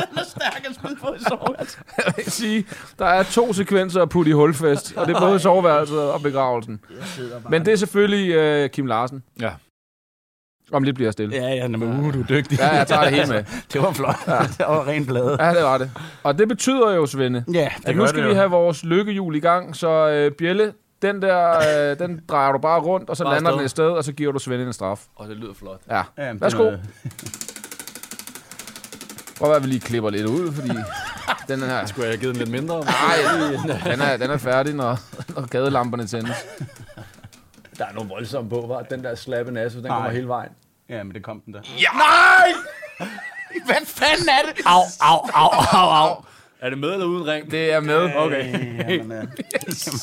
[0.00, 1.80] Den er stærk at smide på i soveværelset.
[2.06, 2.64] jeg vil sige,
[2.98, 6.80] der er to sekvenser at putte i hulfest, og det er både soveværelset og begravelsen.
[7.50, 9.22] Men det er selvfølgelig øh, Kim Larsen.
[9.40, 9.50] Ja.
[10.72, 11.34] Om lidt bliver jeg stille.
[11.36, 12.58] Ja, ja, men uh, du er dygtig.
[12.58, 13.44] Ja, jeg tager det hele med.
[13.72, 14.16] Det var flot.
[14.26, 14.38] Ja.
[14.58, 15.36] det var rent blade.
[15.44, 15.90] Ja, det var det.
[16.22, 19.40] Og det betyder jo, Svende, Ja, det at nu skal vi have vores lykkehjul i
[19.40, 20.72] gang, så øh, Bjelle,
[21.02, 21.58] den der,
[21.90, 23.58] øh, den drejer du bare rundt, og så Bare lander afsted.
[23.58, 25.04] den et sted, og så giver du Svende en straf.
[25.16, 25.80] Og det lyder flot.
[25.90, 26.02] Ja.
[26.18, 26.70] Ja, Værsgo.
[26.70, 26.80] den
[29.38, 30.68] Prøv at vi lige klipper lidt ud, fordi
[31.48, 31.86] den her...
[31.86, 32.80] Skulle jeg have givet den lidt mindre?
[32.84, 33.16] Nej,
[33.84, 34.98] den er, den er færdig, når,
[35.34, 36.36] når gadelamperne tændes.
[37.78, 39.96] Der er noget voldsomt på, var Den der slappe nasse, den Nej.
[39.96, 40.50] kommer hele vejen.
[40.88, 41.60] Ja, men det kom den der.
[41.80, 41.88] Ja!
[41.94, 42.52] Nej!
[43.66, 44.62] Hvad fanden er det?
[44.66, 46.24] Au, au, au, au, au.
[46.62, 47.50] Er det med eller uden ring?
[47.50, 48.10] Det er med.
[48.16, 48.52] Okay.
[48.88, 49.18] Jamen, øh,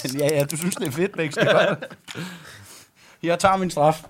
[0.10, 1.93] jamen, ja, ja, du synes, det er fedt, er godt.
[3.24, 4.03] Jeg tager min straf.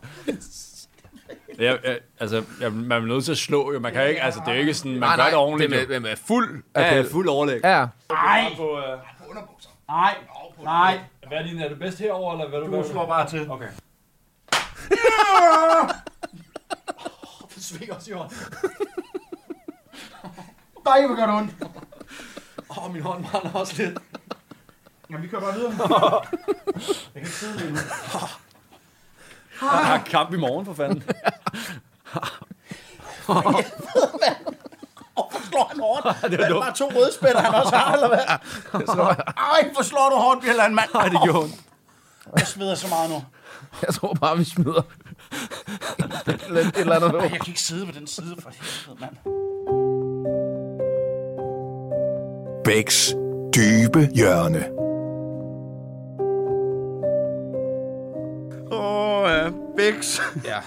[1.58, 1.80] Jeg,
[2.20, 3.80] altså, jeg, man er nødt til at slå jo.
[3.80, 5.72] Man kan ikke, altså, det er jo ikke sådan, man Nej, gør nej, det ordentligt.
[5.72, 7.12] det er med, med fuld Ja, ja, appel.
[7.12, 7.62] fuld overlæg.
[7.64, 8.52] Ja, Nej,
[9.90, 10.16] nej,
[10.64, 11.00] nej.
[11.28, 11.60] Hvad er din?
[11.60, 13.52] Er det bedst herover eller hvad Du slår bare til.
[13.52, 13.66] Okay.
[17.56, 18.38] Det svinger også i hånden.
[20.86, 21.52] Nej, hvor gør det ondt.
[22.90, 23.98] Oh, min hånd brænder også lidt.
[25.10, 25.72] Jamen, vi kører bare videre.
[27.14, 27.78] Jeg kan ikke sidde lige nu.
[29.62, 31.04] Jeg har kamp i morgen, for fanden.
[35.14, 36.22] Hvorfor slår han hårdt?
[36.22, 36.64] det Det er dumt.
[36.66, 38.20] bare to rødspætter, han også har, eller hvad?
[39.38, 40.90] Ej, hvor slår du hårdt, Bjelland, mand.
[40.94, 41.56] Nej, det gjorde ondt.
[42.38, 43.24] Jeg sveder så meget nu.
[43.86, 44.82] jeg tror bare, vi smider
[46.28, 47.16] et, et eller andet.
[47.16, 49.39] Ej, jeg kan ikke sidde på den side for helvede, mand.
[52.70, 53.16] Bæks
[53.56, 54.66] dybe hjørne.
[58.72, 60.20] Åh, oh, ja, Bix.
[60.46, 60.58] Ja.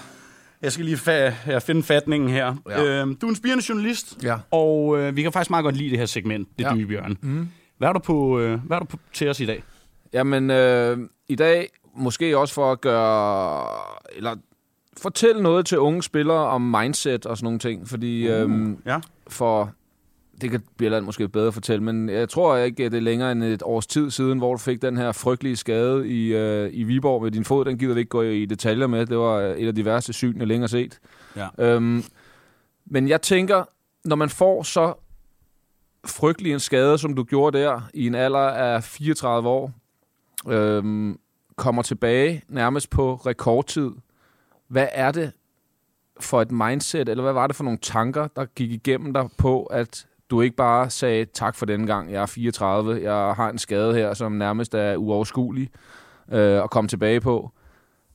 [0.61, 2.55] Jeg skal lige fa- finde fatningen her.
[2.69, 2.83] Ja.
[2.85, 4.35] Øhm, du er en spirende journalist, Ja.
[4.51, 6.73] og øh, vi kan faktisk meget godt lide det her segment, det Ja.
[6.75, 7.15] dybe hjørne.
[7.21, 7.47] Mm.
[7.77, 9.63] Hvad er du på, øh, hvad er du på til os i dag?
[10.13, 10.97] Jamen, øh,
[11.29, 13.65] i dag måske også for at gøre...
[14.15, 14.35] Eller
[14.97, 17.87] fortælle noget til unge spillere om mindset og sådan nogle ting.
[17.89, 18.99] Fordi uh, øhm, Ja.
[19.27, 19.71] for...
[20.41, 23.43] Det kan Bjelland måske bedre fortælle, men jeg tror ikke, at det er længere end
[23.43, 27.23] et års tid siden, hvor du fik den her frygtelige skade i, øh, i Viborg
[27.23, 27.65] med din fod.
[27.65, 29.05] Den gider vi ikke gå i detaljer med.
[29.05, 30.99] Det var et af de værste syn, jeg længere set.
[31.35, 31.47] Ja.
[31.57, 32.03] Øhm,
[32.85, 33.63] men jeg tænker,
[34.05, 34.93] når man får så
[36.05, 39.71] frygtelig en skade, som du gjorde der, i en alder af 34 år,
[40.47, 41.19] øhm,
[41.55, 43.91] kommer tilbage nærmest på rekordtid.
[44.67, 45.31] Hvad er det
[46.19, 49.63] for et mindset, eller hvad var det for nogle tanker, der gik igennem dig på,
[49.63, 53.57] at du ikke bare sagde, tak for den gang, jeg er 34, jeg har en
[53.57, 55.69] skade her, som nærmest er uoverskuelig
[56.31, 57.51] øh, at komme tilbage på.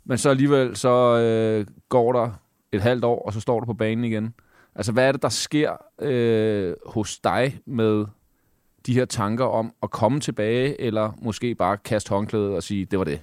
[0.05, 2.31] Men så alligevel, så øh, går der
[2.73, 4.35] et halvt år, og så står du på banen igen.
[4.75, 8.07] Altså, hvad er det, der sker øh, hos dig med
[8.87, 12.99] de her tanker om at komme tilbage, eller måske bare kaste håndklædet og sige, det
[12.99, 13.21] var det?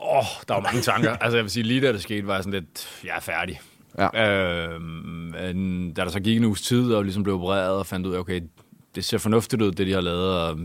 [0.00, 1.16] Åh, oh, der var mange tanker.
[1.16, 3.60] altså, jeg vil sige, lige da det skete, var jeg sådan lidt, jeg er færdig.
[3.98, 4.68] Ja.
[4.68, 8.06] Øh, men da der så gik en uges tid, og ligesom blev opereret, og fandt
[8.06, 8.40] ud af, okay,
[8.94, 10.58] det ser fornuftigt ud, det de har lavet, og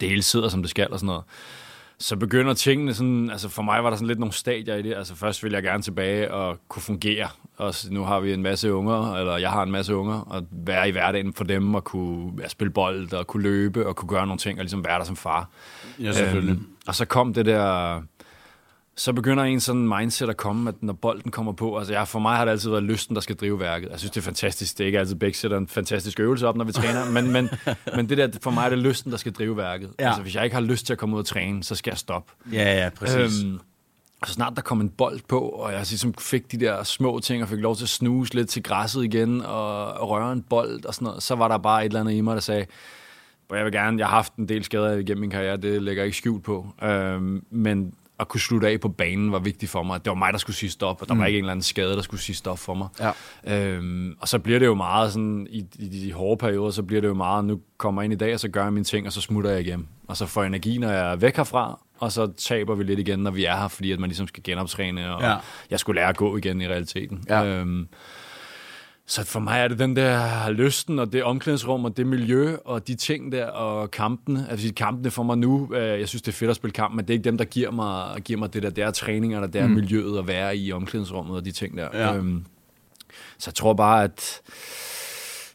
[0.00, 1.24] det hele sidder, som det skal, og sådan noget.
[2.00, 4.94] Så begynder tingene sådan, altså for mig var der sådan lidt nogle stadier i det.
[4.94, 7.28] Altså først ville jeg gerne tilbage og kunne fungere.
[7.56, 10.88] Og nu har vi en masse unger, eller jeg har en masse unger, og være
[10.88, 14.26] i hverdagen for dem, og kunne ja, spille bold, og kunne løbe, og kunne gøre
[14.26, 15.48] nogle ting, og ligesom være der som far.
[16.00, 16.54] Ja, selvfølgelig.
[16.54, 18.02] Øhm, og så kom det der...
[18.98, 22.18] Så begynder en sådan mindset at komme, at når bolden kommer på, altså jeg, for
[22.18, 23.88] mig har det altid været lysten, der skal drive værket.
[23.90, 24.78] Jeg synes, det er fantastisk.
[24.78, 27.50] Det er ikke altid begge sætter en fantastisk øvelse op, når vi træner, men, men,
[27.96, 29.90] men det der, for mig er det lysten, der skal drive værket.
[30.00, 30.06] Ja.
[30.06, 31.98] Altså hvis jeg ikke har lyst til at komme ud og træne, så skal jeg
[31.98, 32.32] stoppe.
[32.52, 33.44] Ja, ja, præcis.
[33.44, 33.58] Øhm,
[34.20, 37.20] Og så snart der kom en bold på, og jeg ligesom fik de der små
[37.20, 40.84] ting, og fik lov til at snuse lidt til græsset igen, og, røre en bold
[40.84, 42.66] og sådan noget, så var der bare et eller andet i mig, der sagde,
[43.48, 46.02] "Bro, jeg vil gerne, jeg har haft en del skader igennem min karriere, det lægger
[46.02, 46.66] jeg ikke skjult på.
[46.82, 50.04] Øhm, men at kunne slutte af på banen var vigtigt for mig.
[50.04, 51.20] Det var mig, der skulle sige stop, og der mm.
[51.20, 52.88] var ikke en eller anden skade, der skulle sige stop for mig.
[53.00, 53.10] Ja.
[53.74, 57.00] Øhm, og så bliver det jo meget sådan, i, i de hårde perioder, så bliver
[57.00, 59.06] det jo meget, nu kommer jeg ind i dag, og så gør jeg mine ting,
[59.06, 59.86] og så smutter jeg hjem.
[60.08, 62.98] Og så får jeg energi, når jeg er væk herfra, og så taber vi lidt
[62.98, 65.30] igen, når vi er her, fordi at man ligesom skal genoptræne, og Ja.
[65.30, 65.36] ja.
[65.70, 67.24] jeg skulle lære at gå igen i realiteten.
[67.28, 67.44] Ja.
[67.44, 67.88] Øhm,
[69.10, 72.88] så for mig er det den der lysten, og det omklædningsrum, og det miljø, og
[72.88, 74.46] de ting der, og kampene.
[74.50, 77.04] Altså kampene for mig nu, øh, jeg synes, det er fedt at spille kamp, men
[77.04, 78.70] det er ikke dem, der giver mig, giver mig det der.
[78.70, 79.74] Det er træningerne, det er mm.
[79.74, 81.88] miljøet at være i omklædningsrummet, og de ting der.
[81.92, 82.16] Ja.
[82.16, 82.44] Øhm,
[83.38, 84.40] så jeg tror bare, at,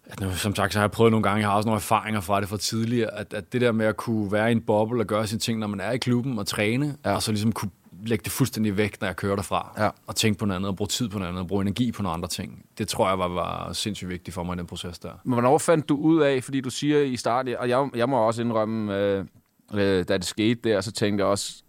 [0.06, 2.22] at nu, som sagt, så har jeg prøvet nogle gange, jeg har også nogle erfaringer
[2.22, 5.01] fra det fra tidligere, at, at det der med at kunne være i en boble
[5.01, 7.16] og gøre sine ting, når man er i klubben og træne, ja.
[7.16, 7.72] og så ligesom kunne
[8.06, 9.89] lægge det fuldstændig væk, når jeg kører derfra, Ja.
[10.08, 12.01] og tænke på noget andet, og bruge tid på noget andet, og bruge energi på
[12.04, 12.66] nogle andre ting.
[12.78, 15.10] Det tror jeg var, var sindssygt vigtigt for mig i den proces der.
[15.24, 18.18] Men hvornår fandt du ud af, fordi du siger i starten, og jeg, jeg må
[18.18, 19.26] også indrømme, øh,
[19.74, 21.64] øh, da det skete der, så tænkte jeg også,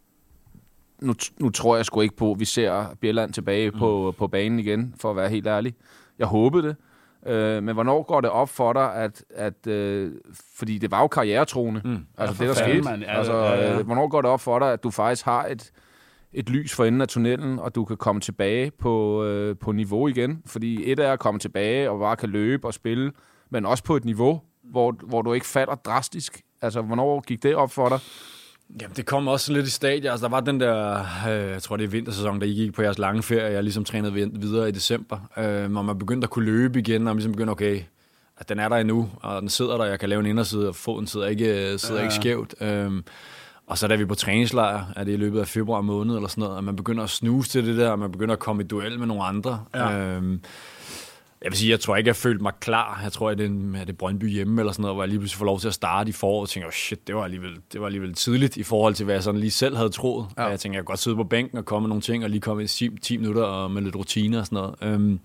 [1.00, 3.78] nu, nu tror jeg sgu ikke på, at vi ser Bjelland tilbage mm.
[3.78, 5.74] på, på banen igen, for at være helt ærlig.
[6.18, 6.76] Jeg håbede det.
[7.32, 10.12] Øh, men hvornår går det op for dig, at, at øh,
[10.56, 12.06] fordi det var jo karrieretroende, mm.
[12.18, 12.82] altså Ja, det der skete.
[12.82, 13.02] mand.
[13.02, 13.78] Ja, altså, ja, ja.
[13.78, 15.70] øh, hvornår går det op for dig, at du faktisk har et,
[16.34, 20.08] et lys for enden af tunnelen, og du kan komme tilbage på, øh, på niveau
[20.08, 20.42] igen?
[20.46, 23.12] Fordi et er at komme tilbage og bare kan løbe og spille,
[23.50, 26.40] men også på et niveau, hvor, hvor du ikke falder drastisk.
[26.62, 27.98] Altså, hvornår gik det op for dig?
[28.80, 30.10] Jamen, det kom også lidt i stadier.
[30.10, 32.82] Altså, der var den der, øh, jeg tror det er vintersæson, der I gik på
[32.82, 33.52] jeres lange ferie.
[33.52, 35.18] Jeg ligesom trænede vid- videre i december.
[35.36, 37.80] Øh, hvor man begyndte at kunne løbe igen, og man ligesom begyndte, okay,
[38.36, 40.74] at den er der endnu, og den sidder der, jeg kan lave en inderside, og
[40.74, 42.02] foden sidder ikke, sidder ja.
[42.02, 42.54] ikke skævt.
[42.60, 42.92] Øh,
[43.66, 46.42] og så da vi på træningslejr, er det i løbet af februar måned eller sådan
[46.42, 48.66] noget, at man begynder at snuse til det der, og man begynder at komme i
[48.66, 49.64] duel med nogle andre.
[49.74, 49.98] Ja.
[49.98, 50.40] Øhm,
[51.42, 53.00] jeg vil sige, jeg tror ikke, jeg følte mig klar.
[53.02, 55.18] Jeg tror, at det er, er det Brøndby hjemme eller sådan noget, hvor jeg lige
[55.18, 57.56] pludselig får lov til at starte i foråret, og tænker, oh shit, det var, alligevel,
[57.72, 60.26] det var alligevel tidligt i forhold til, hvad jeg sådan lige selv havde troet.
[60.38, 60.44] Ja.
[60.46, 62.40] Jeg tænker, jeg kan godt sidde på bænken og komme med nogle ting, og lige
[62.40, 64.74] komme i 10, 10 minutter og med lidt rutine og sådan noget.
[64.82, 65.20] Øhm,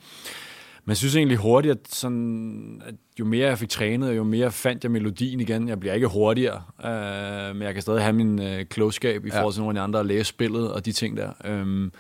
[0.90, 4.52] men jeg synes egentlig hurtigt, at, sådan, at jo mere jeg fik trænet, jo mere
[4.52, 5.68] fandt jeg melodien igen.
[5.68, 9.40] Jeg bliver ikke hurtigere, øh, men jeg kan stadig have min øh, klogskab i Ja.
[9.40, 11.32] forhold til nogle af de andre, og læse spillet og de ting der.
[11.46, 11.92] Øhm,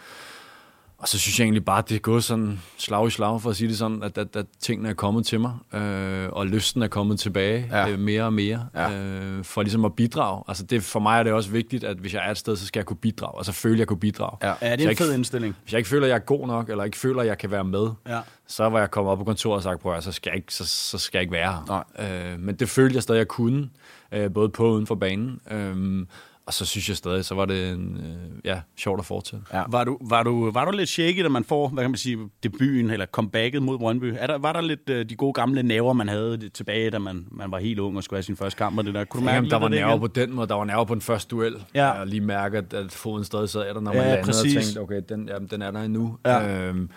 [0.99, 3.49] og så synes jeg egentlig bare, at det er gået sådan slag i slag, for
[3.49, 6.81] at sige det sådan, at, at, at tingene er kommet til mig, øh, og lysten
[6.83, 7.79] er kommet tilbage Ja.
[7.79, 7.89] ja.
[7.89, 8.89] øh, mere og mere, Ja.
[8.91, 8.99] ja.
[8.99, 10.43] øh, for ligesom at bidrage.
[10.47, 12.65] Altså det, for mig er det også vigtigt, at hvis jeg er et sted, så
[12.65, 14.37] skal jeg kunne bidrage, altså føle, at jeg kunne bidrage.
[14.41, 15.55] Ja, det er en jeg ikke- fed indstilling.
[15.63, 17.51] Hvis jeg ikke føler, at jeg er god nok, eller ikke føler, at jeg kan
[17.51, 18.19] være med, Ja.
[18.47, 20.53] så var jeg kommet op på kontoret og sagt, prøv at, så skal jeg ikke,
[20.53, 21.83] så, så skal jeg ikke være her.
[21.97, 22.33] Nej.
[22.33, 23.69] Øh, men det følte jeg stadig, at jeg kunne,
[24.11, 25.39] øh, både på og uden for banen.
[25.51, 26.05] Øh,
[26.49, 29.45] og så synes jeg stadig, så var det en, øh, ja, sjovt at fortsætte.
[29.53, 29.63] Ja.
[29.67, 32.17] Var, du, var, du, var du lidt shaky, da man får, hvad kan man sige,
[32.43, 34.13] debuten eller comebacket mod Brøndby?
[34.19, 37.25] Er der, var der lidt øh, de gode gamle næver, man havde tilbage, da man,
[37.31, 39.03] man var helt ung og skulle have sin første kamp og det der?
[39.03, 39.99] Kunne du mærke Jamen, der var nerver igen?
[39.99, 40.47] på den måde.
[40.47, 41.55] Der var nerver på den første duel.
[41.75, 41.91] Ja.
[41.91, 44.55] Jeg lige mærke, at, at foden stadig sad der, når man Ja, landede præcis.
[44.55, 46.17] og tænkte, okay, den, jamen, den er der endnu.
[46.25, 46.67] Ja.
[46.67, 46.89] Øhm,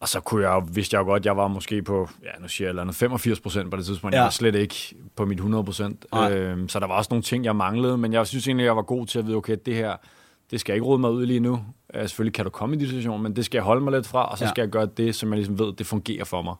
[0.00, 2.48] og så kunne jeg, vidste jeg jo godt, at jeg var måske på, ja, nu
[2.48, 4.14] siger jeg eller andet, 85 procent på det tidspunkt.
[4.14, 4.18] Ja.
[4.18, 6.06] Jeg var slet ikke på mit 100 procent.
[6.32, 8.82] Øhm, så der var også nogle ting, jeg manglede, men jeg synes egentlig, jeg var
[8.82, 9.96] god til at vide, okay, det her,
[10.50, 11.52] det skal jeg ikke rode mig ud i lige nu.
[11.94, 14.06] Uh, selvfølgelig kan du komme i de situationer, men det skal jeg holde mig lidt
[14.06, 14.50] fra, og så Ja.
[14.50, 16.54] skal jeg gøre det, som jeg ligesom ved, det fungerer for mig.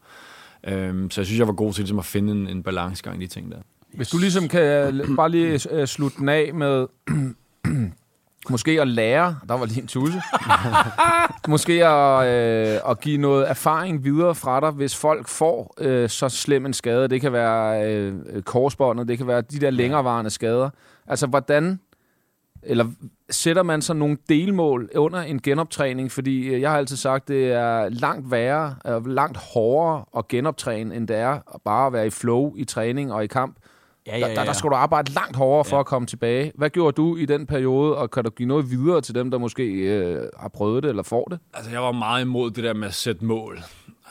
[0.67, 3.27] Øhm, så jeg synes, jeg var god til ligesom, at finde en, en balancegang i
[3.27, 3.59] de ting der.
[3.95, 4.63] Hvis du ligesom kan
[4.95, 6.87] øh, bare lige øh, slutte den af med
[8.51, 10.23] måske at lære, der var lige en tusse,
[11.49, 16.29] måske at, øh, at give noget erfaring videre fra dig, hvis folk får øh, så
[16.29, 17.09] slem en skade.
[17.09, 20.71] Det kan være øh, korsbåndet, det kan være de der længerevarende skader.
[21.07, 21.81] Altså, hvordan
[22.63, 22.87] eller
[23.31, 26.13] sætter man så nogle delmål under en genoptræning?
[26.13, 30.95] Fordi øh, jeg har altid sagt, det er langt værre, øh, langt hårdere at genoptræne,
[30.95, 33.57] end det er bare at være i flow i træning og i kamp.
[34.09, 35.81] Ja, Der, der, der skal du arbejde langt hårdere for Ja.
[35.81, 36.53] at komme tilbage.
[36.55, 39.39] Hvad gjorde du i den periode, og kan du give noget videre til dem, der
[39.39, 41.39] måske øh, har prøvet det eller får det?
[41.55, 43.61] Altså, jeg var meget imod det der med at sætte mål.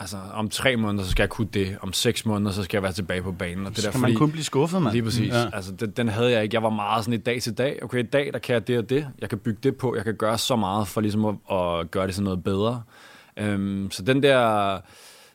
[0.00, 1.76] Altså, om tre måneder, så skal jeg kunne det.
[1.82, 3.66] Om seks måneder, så skal jeg være tilbage på banen.
[3.66, 4.92] Og det Så der, kan man kun blive skuffet, mand.
[4.92, 5.28] Lige præcis.
[5.32, 5.38] Ja.
[5.40, 5.48] Ja.
[5.52, 6.54] Altså, den, den havde jeg ikke.
[6.54, 7.78] Jeg var meget sådan i dag til dag.
[7.82, 9.06] Okay, i dag, der kan jeg det og det.
[9.20, 9.96] Jeg kan bygge det på.
[9.96, 12.82] Jeg kan gøre så meget for ligesom at, at gøre det sådan noget bedre.
[13.36, 14.78] Øhm, så den der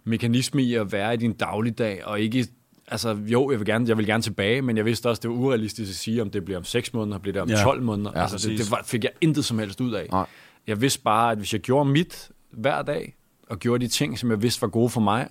[0.03, 2.47] mekanisme i at være i din dagligdag, og ikke...
[2.94, 5.36] Altså, jo, jeg vil, gerne, jeg vil gerne tilbage, men jeg vidste også, det var
[5.36, 7.56] urealistisk at sige, om det bliver om 6 måneder, bliver det om Ja.
[7.64, 8.12] 12 måneder.
[8.16, 10.08] Ja, altså, det, det var, fik jeg intet som helst ud af.
[10.12, 10.26] Nej.
[10.68, 13.16] Jeg vidste bare, at hvis jeg gjorde mit hver dag,
[13.50, 15.28] og gjorde de ting, som jeg vidste var gode for mig,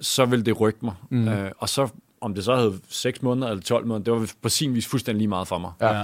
[0.00, 0.94] så ville det rykke mig.
[1.10, 1.28] Mm.
[1.28, 1.88] Øh, og så,
[2.20, 5.18] om det så havde 6 måneder eller 12 måneder, det var på sin vis fuldstændig
[5.18, 5.72] lige meget for mig.
[5.80, 6.02] Ja.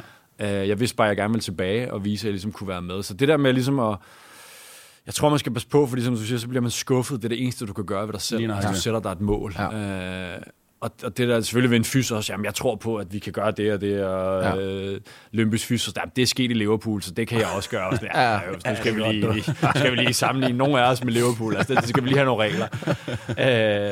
[0.63, 2.69] Øh, jeg vidste bare, at jeg gerne ville tilbage og vise, at jeg ligesom kunne
[2.69, 3.03] være med.
[3.03, 3.97] Så det der med ligesom at...
[5.07, 7.17] Jeg tror, man skal passe på, fordi som du siger, så bliver man skuffet.
[7.19, 8.75] Det er det eneste, du kan gøre ved dig selv, nøjagtigt.
[8.75, 9.55] du sætter dig et mål.
[9.59, 10.35] Ja.
[10.37, 10.43] Øh,
[10.81, 13.13] og, og det der er selvfølgelig ved en fys også, jamen jeg tror på, at
[13.13, 14.55] vi kan gøre det og det, og Ja.
[14.55, 14.61] ja.
[14.61, 15.01] øh,
[15.33, 17.87] Lymbys fys, og det er sket i Liverpool, så det kan jeg også gøre.
[17.89, 18.41] Og sådan, ja, Ja.
[18.65, 19.43] ja, nu skal, vi lige,
[19.77, 22.19] skal vi lige sammenligne nogle af os med Liverpool, altså det, det skal vi lige
[22.19, 22.67] have nogle regler.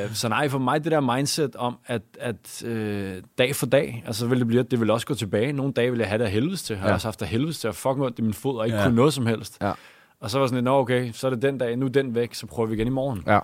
[0.05, 4.03] Øh, så nej, for mig det der mindset om, at, at øh, dag for dag,
[4.07, 5.53] altså vil det blive, det vil også gå tilbage.
[5.53, 6.95] Nogle dage vil jeg have det af helvedes til, har jeg Ja.
[6.95, 8.83] også haft af helvedes til, at fucking ondt i min fod, og ikke Ja.
[8.83, 8.89] ja.
[8.89, 9.59] kunne noget som helst.
[9.63, 9.73] Ja.
[10.21, 12.15] Og så var sådan lidt, nå okay, så er det den dag, nu er den
[12.15, 13.25] væk, så prøver vi igen i morgen.
[13.27, 13.39] Ja.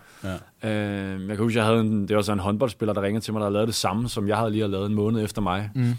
[0.62, 3.32] Øh, jeg kan huske, jeg havde en, det var så en håndboldspiller, der ringede til
[3.32, 5.70] mig, der havde lavet det samme, som jeg havde lige lavet en måned efter mig.
[5.74, 5.94] Mm.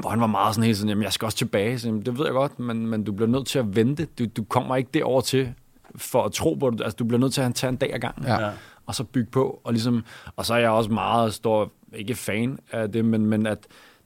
[0.00, 1.78] Hvor han var meget sådan helt sådan, jamen jeg skal også tilbage.
[1.78, 4.04] Så, jamen, det ved jeg godt, men, men du bliver nødt til at vente.
[4.18, 5.52] Du, du kommer ikke derover til
[5.96, 6.80] for at tro på det.
[6.80, 8.24] Altså, du bliver nødt til at tage en dag ad gangen.
[8.24, 8.44] Ja.
[8.46, 8.50] Ja.
[8.86, 9.60] Og så bygge på.
[9.64, 10.04] Og, ligesom,
[10.36, 13.58] og så er jeg også meget stor, ikke fan af det, men, men at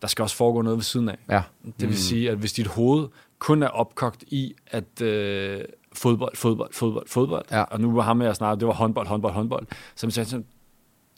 [0.03, 1.19] der skal også foregå noget ved siden af.
[1.31, 1.43] Ja.
[1.81, 3.09] Det vil sige, at hvis dit hoved
[3.39, 5.61] kun er opkogt i, at øh,
[5.93, 7.63] fodbold, fodbold, fodbold, fodbold, Ja.
[7.63, 10.45] og nu var ham med jeg snart, det var håndbold, håndbold, håndbold, så jeg sagde,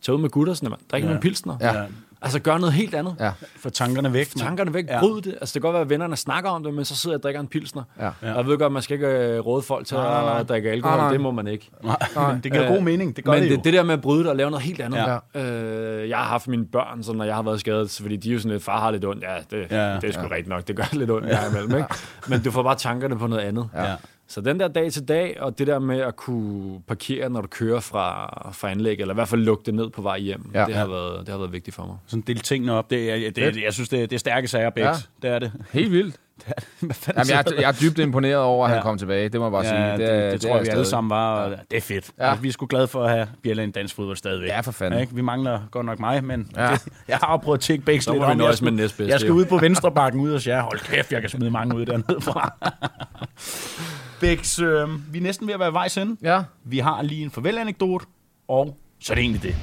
[0.03, 0.81] tag ud med guttersne, mand.
[0.91, 1.09] Drik Ja.
[1.09, 1.12] ja.
[1.14, 1.57] med pilsner.
[1.61, 1.87] Ja.
[2.27, 3.16] Altså, gør noget helt andet.
[3.20, 3.31] Ja.
[3.61, 4.29] Få tankerne væk.
[4.37, 4.47] mand.
[4.47, 5.01] Tankerne væk, Ja.
[5.01, 5.35] bryd det.
[5.41, 7.22] Altså, det kan godt være, at vennerne snakker om det, men så sidder jeg og
[7.22, 7.83] drikker en pilsner.
[8.01, 8.05] Ja.
[8.05, 8.31] Ja.
[8.31, 10.41] Og jeg ved godt, at man skal ikke øh, råde folk til Nej, nej, nej.
[10.41, 10.97] at drikke alkohol.
[10.97, 11.12] Nej, nej.
[11.12, 11.70] Det må man ikke.
[11.85, 11.97] Nej,
[12.33, 13.16] men det giver Øh, god mening.
[13.16, 13.57] Det gør men det jo.
[13.57, 15.18] det, det der med at bryde det og lave noget helt andet.
[15.35, 15.41] Ja.
[15.43, 18.29] Øh, jeg har haft mine børn, så når jeg har været skadet, så fordi de
[18.29, 19.22] er jo sådan lidt, far har lidt ondt.
[19.22, 19.89] Ja, det, Ja.
[19.93, 19.95] ja.
[20.01, 20.29] det er sgu ja.
[20.29, 20.68] rigtigt nok.
[20.68, 21.49] Det gør lidt ondt ja.
[21.51, 21.89] imellem, ikke?
[22.29, 23.68] Men du får bare tankerne på noget andet.
[23.74, 23.95] Ja.
[24.29, 27.49] Så den der dag til dag, og det der med at kunne parkere, når du
[27.49, 30.64] kører fra, fra anlæg, eller i hvert fald lukke det ned på vej hjem, Ja.
[30.64, 31.97] det, har været, det har været vigtigt for mig.
[32.07, 32.91] Sådan dele tingene op.
[32.91, 34.85] Det, er, det, det, jeg synes, det, det er stærke sager, Bæks.
[34.87, 34.93] Ja.
[35.22, 35.53] Det er det.
[35.72, 36.16] Helt vildt.
[36.80, 38.82] Hvad Jamen, jeg, er- jeg er dybt imponeret over, at han Ja.
[38.82, 39.28] kom tilbage.
[39.28, 39.74] Det må jeg bare sige.
[39.84, 40.87] Ja, det, det, det, det tror jeg, vi alle stadig.
[40.87, 41.34] sammen var.
[41.45, 42.11] og Det er fedt.
[42.18, 42.24] Ja.
[42.24, 42.30] Ja.
[42.30, 44.49] Altså, vi er sgu glade for at have Bjelle i dansk fodbold stadigvæk.
[44.49, 45.01] Ja, for fanden.
[45.01, 45.14] Ikke?
[45.14, 46.64] Vi mangler godt nok mig, men Ja.
[46.64, 46.70] ja.
[46.74, 48.41] det, jeg har jo prøvet at tjekke Så lidt om.
[48.41, 51.12] Jeg skal- med næstbedste, Jeg skal ud på venstre bakken ud og sige, hold kæft,
[51.12, 52.53] jeg kan smide mange ud dernede fra.
[54.20, 56.16] Bæks, øh, vi er næsten ved at være vejs ende.
[56.22, 56.43] Ja.
[56.64, 58.05] Vi har lige en farvel-anekdote,
[58.49, 59.57] og så er det egentlig det.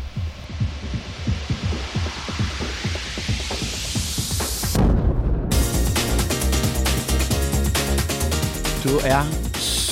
[8.83, 9.23] Du er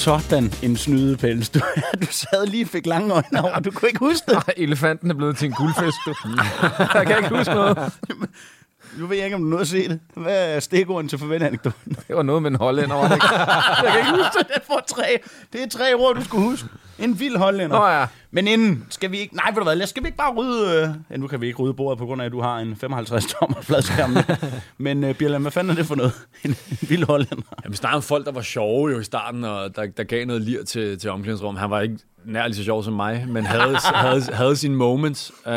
[0.03, 1.49] sådan en snydepels.
[1.49, 1.59] Du,
[2.01, 4.35] du sad lige og fik lange øjne over, du kunne ikke huske det.
[4.35, 6.13] Ej, elefanten er blevet til en guldfisk, du.
[6.93, 7.77] jeg kan ikke huske noget.
[8.97, 9.99] Nu ved jeg ikke, om du nåede at se det.
[10.15, 11.95] Hvad er stikorden til farvel-anekdoten?
[12.07, 12.95] Det var noget med en hollænder.
[13.83, 14.47] Jeg kan ikke huske det.
[14.47, 15.19] Det er, tre,
[15.53, 16.67] det er tre ord, du skulle huske.
[16.99, 17.79] En vild hollænder.
[17.79, 18.05] Nå ja.
[18.31, 19.35] Men inden, skal vi ikke...
[19.35, 20.93] Nej, ved du hvad, lad- skal vi ikke bare rydde...
[21.11, 23.61] Øh, nu kan vi ikke rydde bordet, på grund af, at du har en 55-tommer
[23.61, 24.17] fladskærm.
[24.77, 26.13] Men uh, Bjelland, hvad fanden er det for noget?
[26.45, 27.43] En, en vild hollænder.
[27.63, 30.25] Jamen, vi snakkede om folk, der var sjove jo i starten, og der, der gav
[30.25, 31.55] noget lir til, til omklædningsrum.
[31.55, 35.31] Han var ikke nær lige så sjov som mig, men havde, havde, havde sine moments.
[35.47, 35.53] Øh,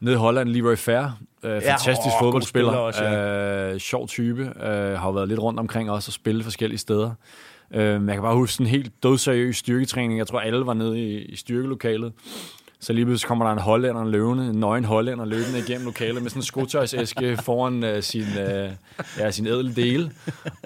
[0.00, 1.18] nede i Holland, Leroy Fair.
[1.42, 2.70] Øh, fantastisk god fodboldspiller.
[2.70, 3.72] spiller også, ja.
[3.72, 4.42] øh, sjov type.
[4.62, 7.10] Øh, har jo været lidt rundt omkring også og spillet forskellige steder.
[7.74, 10.18] Øh, jeg kan bare huske sådan en helt dødseriøs styrketræning.
[10.18, 12.12] Jeg tror, alle var nede i, i styrkelokalet.
[12.80, 16.30] Så lige pludselig kommer der en hollænder løvende, en nøgen hollænder løbende igennem lokalet med
[16.30, 18.70] sådan en skotøjsæske foran øh, sin, øh,
[19.18, 20.10] ja, sin ædle dele.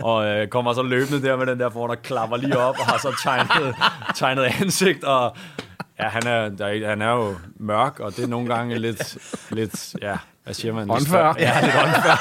[0.02, 2.86] Og øh, kommer så løbende der med den der foran og klapper lige op og
[2.86, 3.74] har så tegnet,
[4.14, 5.04] tegnet ansigt.
[5.04, 5.36] Og
[6.00, 9.18] ja, han er, der, er- han er jo mørk, og det er nogle gange lidt,
[9.50, 10.90] lidt ja, hvad siger man?
[10.90, 11.34] Unfair.
[11.38, 12.16] Ja, lidt unfair.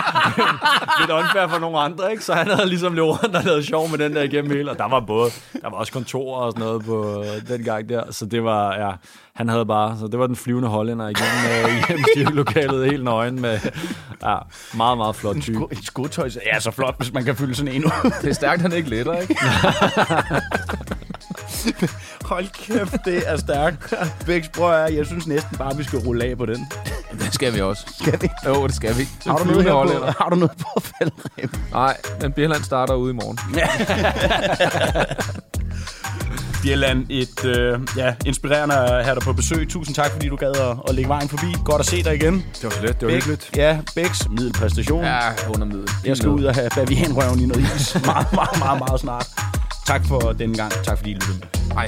[1.00, 2.24] lidt, unfair for nogle andre, ikke?
[2.24, 4.70] Så han havde ligesom løbet rundt og lavet sjov med den der igennem hele.
[4.70, 5.30] Og der var både,
[5.62, 8.02] der var også kontor og sådan noget på øh, den gang der.
[8.12, 8.90] Så det var, ja,
[9.34, 13.40] han havde bare, så det var den flyvende hollænder igennem, øh, igennem styrkelokalet helt nøgen
[13.40, 13.58] med,
[14.22, 14.36] ja,
[14.74, 15.56] meget, meget flot type.
[15.58, 18.10] Sko- En skotøj, ja, så flot, hvis man kan fylde sådan en ud.
[18.22, 19.36] Det er stærkt, han ikke letter, ikke?
[22.32, 23.94] Hold kæft, det er stærkt.
[24.26, 26.68] Bæks, bror, jeg synes næsten bare, vi skal rulle af på den.
[27.18, 27.82] Det skal vi også.
[28.00, 28.28] Skal vi?
[28.46, 29.08] Jo, det skal vi.
[29.26, 31.50] Har du, noget her på, har du noget på faldrem?
[31.72, 33.38] Nej, men Bjelland starter ude i morgen.
[36.62, 39.68] Bjelland, et øh, ja, inspirerende at have dig på besøg.
[39.68, 41.46] Tusind tak, fordi du gad at, at lægge vejen forbi.
[41.64, 42.34] Godt at se dig igen.
[42.34, 43.50] Det var så let, det var Bæk- hyggeligt.
[43.56, 45.04] Ja, Bæks middelpræstation.
[45.04, 45.18] Ja,
[45.54, 45.88] under middel.
[46.04, 47.94] Jeg skal ud og have bavianrøven i noget is.
[48.06, 49.28] meget, meget, meget, meget snart.
[49.86, 50.72] Tak for denne gang.
[50.84, 51.74] Tak fordi I lyttede med.
[51.74, 51.86] Nej.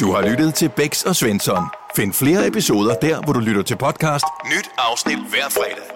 [0.00, 1.62] Du har lyttet til Bæks og Svensson.
[1.96, 4.24] Find flere episoder der, hvor du lytter til podcast.
[4.44, 5.95] Nyt afsnit hver fredag.